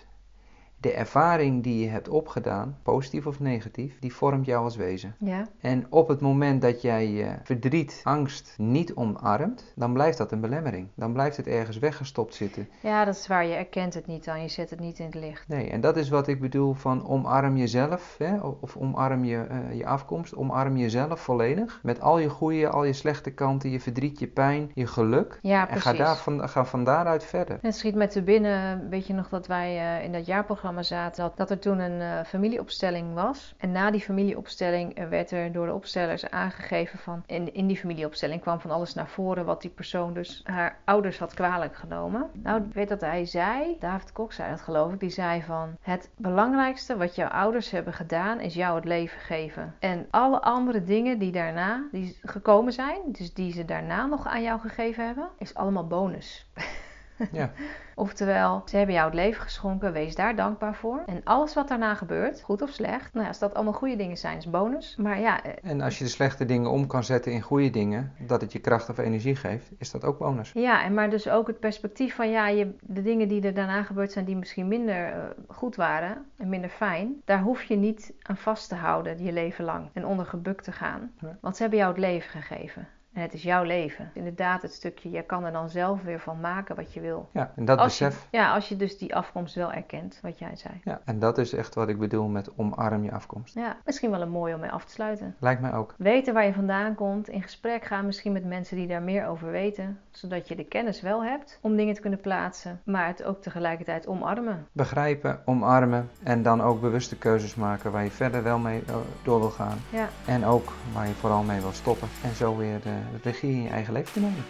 [0.81, 5.15] de ervaring die je hebt opgedaan, positief of negatief, die vormt jou als wezen.
[5.19, 10.31] ja, En op het moment dat jij je verdriet, angst niet omarmt, dan blijft dat
[10.31, 10.87] een belemmering.
[10.95, 12.67] Dan blijft het ergens weggestopt zitten.
[12.81, 13.45] ja, dat is waar.
[13.45, 15.47] Je erkent het niet dan, je zet het niet in het licht.
[15.47, 19.77] Nee, en dat is wat ik bedoel van omarm jezelf, hè, of omarm je, eh,
[19.77, 21.79] je afkomst, omarm jezelf volledig.
[21.83, 25.39] Met al je goede, al je slechte kanten, je verdriet, je pijn, je geluk.
[25.41, 25.83] Ja, en precies.
[25.83, 27.57] ga, daar van, ga van daaruit verder.
[27.61, 31.31] Het schiet met te binnen, weet je nog dat wij eh, in dat jaarprogramma zaten,
[31.35, 33.55] dat, er toen een eh, familieopstelling was.
[33.57, 37.77] En na die familieopstelling eh, werd er door de opstellers aangegeven van, in, in die
[37.77, 42.29] familieopstelling kwam van alles naar voren wat die persoon dus haar ouders had kwalijk genomen.
[42.33, 46.09] Nou, weet dat hij zei, David Kok zei dat geloof ik, die zei van, het
[46.17, 49.75] belangrijkste wat jouw ouders hebben gedaan is jou het leven geven.
[49.79, 54.41] En alle andere dingen die daarna, die gekomen zijn, dus die ze daarna nog aan
[54.41, 56.45] jou gegeven hebben, is allemaal bonus.
[57.31, 57.51] Ja.
[57.95, 61.03] Oftewel, ze hebben jou het leven geschonken, wees daar dankbaar voor.
[61.05, 64.37] En alles wat daarna gebeurt, goed of slecht, nou als dat allemaal goede dingen zijn,
[64.37, 64.95] is bonus.
[64.97, 68.13] Maar ja, eh, En als je de slechte dingen om kan zetten in goede dingen,
[68.19, 70.51] dat het je kracht of energie geeft, is dat ook bonus.
[70.53, 73.83] ja, en maar dus ook het perspectief van ja, je, de dingen die er daarna
[73.83, 78.13] gebeurd zijn, die misschien minder eh, goed waren en minder fijn, daar hoef je niet
[78.21, 81.11] aan vast te houden je leven lang en onder gebukt te gaan.
[81.41, 82.87] Want ze hebben jou het leven gegeven.
[83.13, 84.11] En het is jouw leven.
[84.13, 87.29] Inderdaad, het stukje, jij kan er dan zelf weer van maken wat je wil.
[87.33, 88.27] Ja, en dat Als je, besef.
[88.31, 90.73] ja, als je dus die afkomst wel erkent, wat jij zei.
[90.83, 93.55] Ja, en dat is echt wat ik bedoel met omarm je afkomst.
[93.55, 95.35] Ja, misschien wel een mooi om mee af te sluiten.
[95.39, 95.93] Lijkt mij ook.
[95.97, 99.51] Weten waar je vandaan komt, in gesprek gaan misschien met mensen die daar meer over
[99.51, 103.41] weten, zodat je de kennis wel hebt om dingen te kunnen plaatsen, maar het ook
[103.41, 104.67] tegelijkertijd omarmen.
[104.71, 109.39] Begrijpen, omarmen en dan ook bewuste keuzes maken waar je verder wel mee eh, door
[109.39, 109.77] wil gaan.
[109.91, 112.07] Ja, En ook waar je vooral mee wil stoppen.
[112.23, 114.43] En zo weer de regie in je eigen leven te nemen.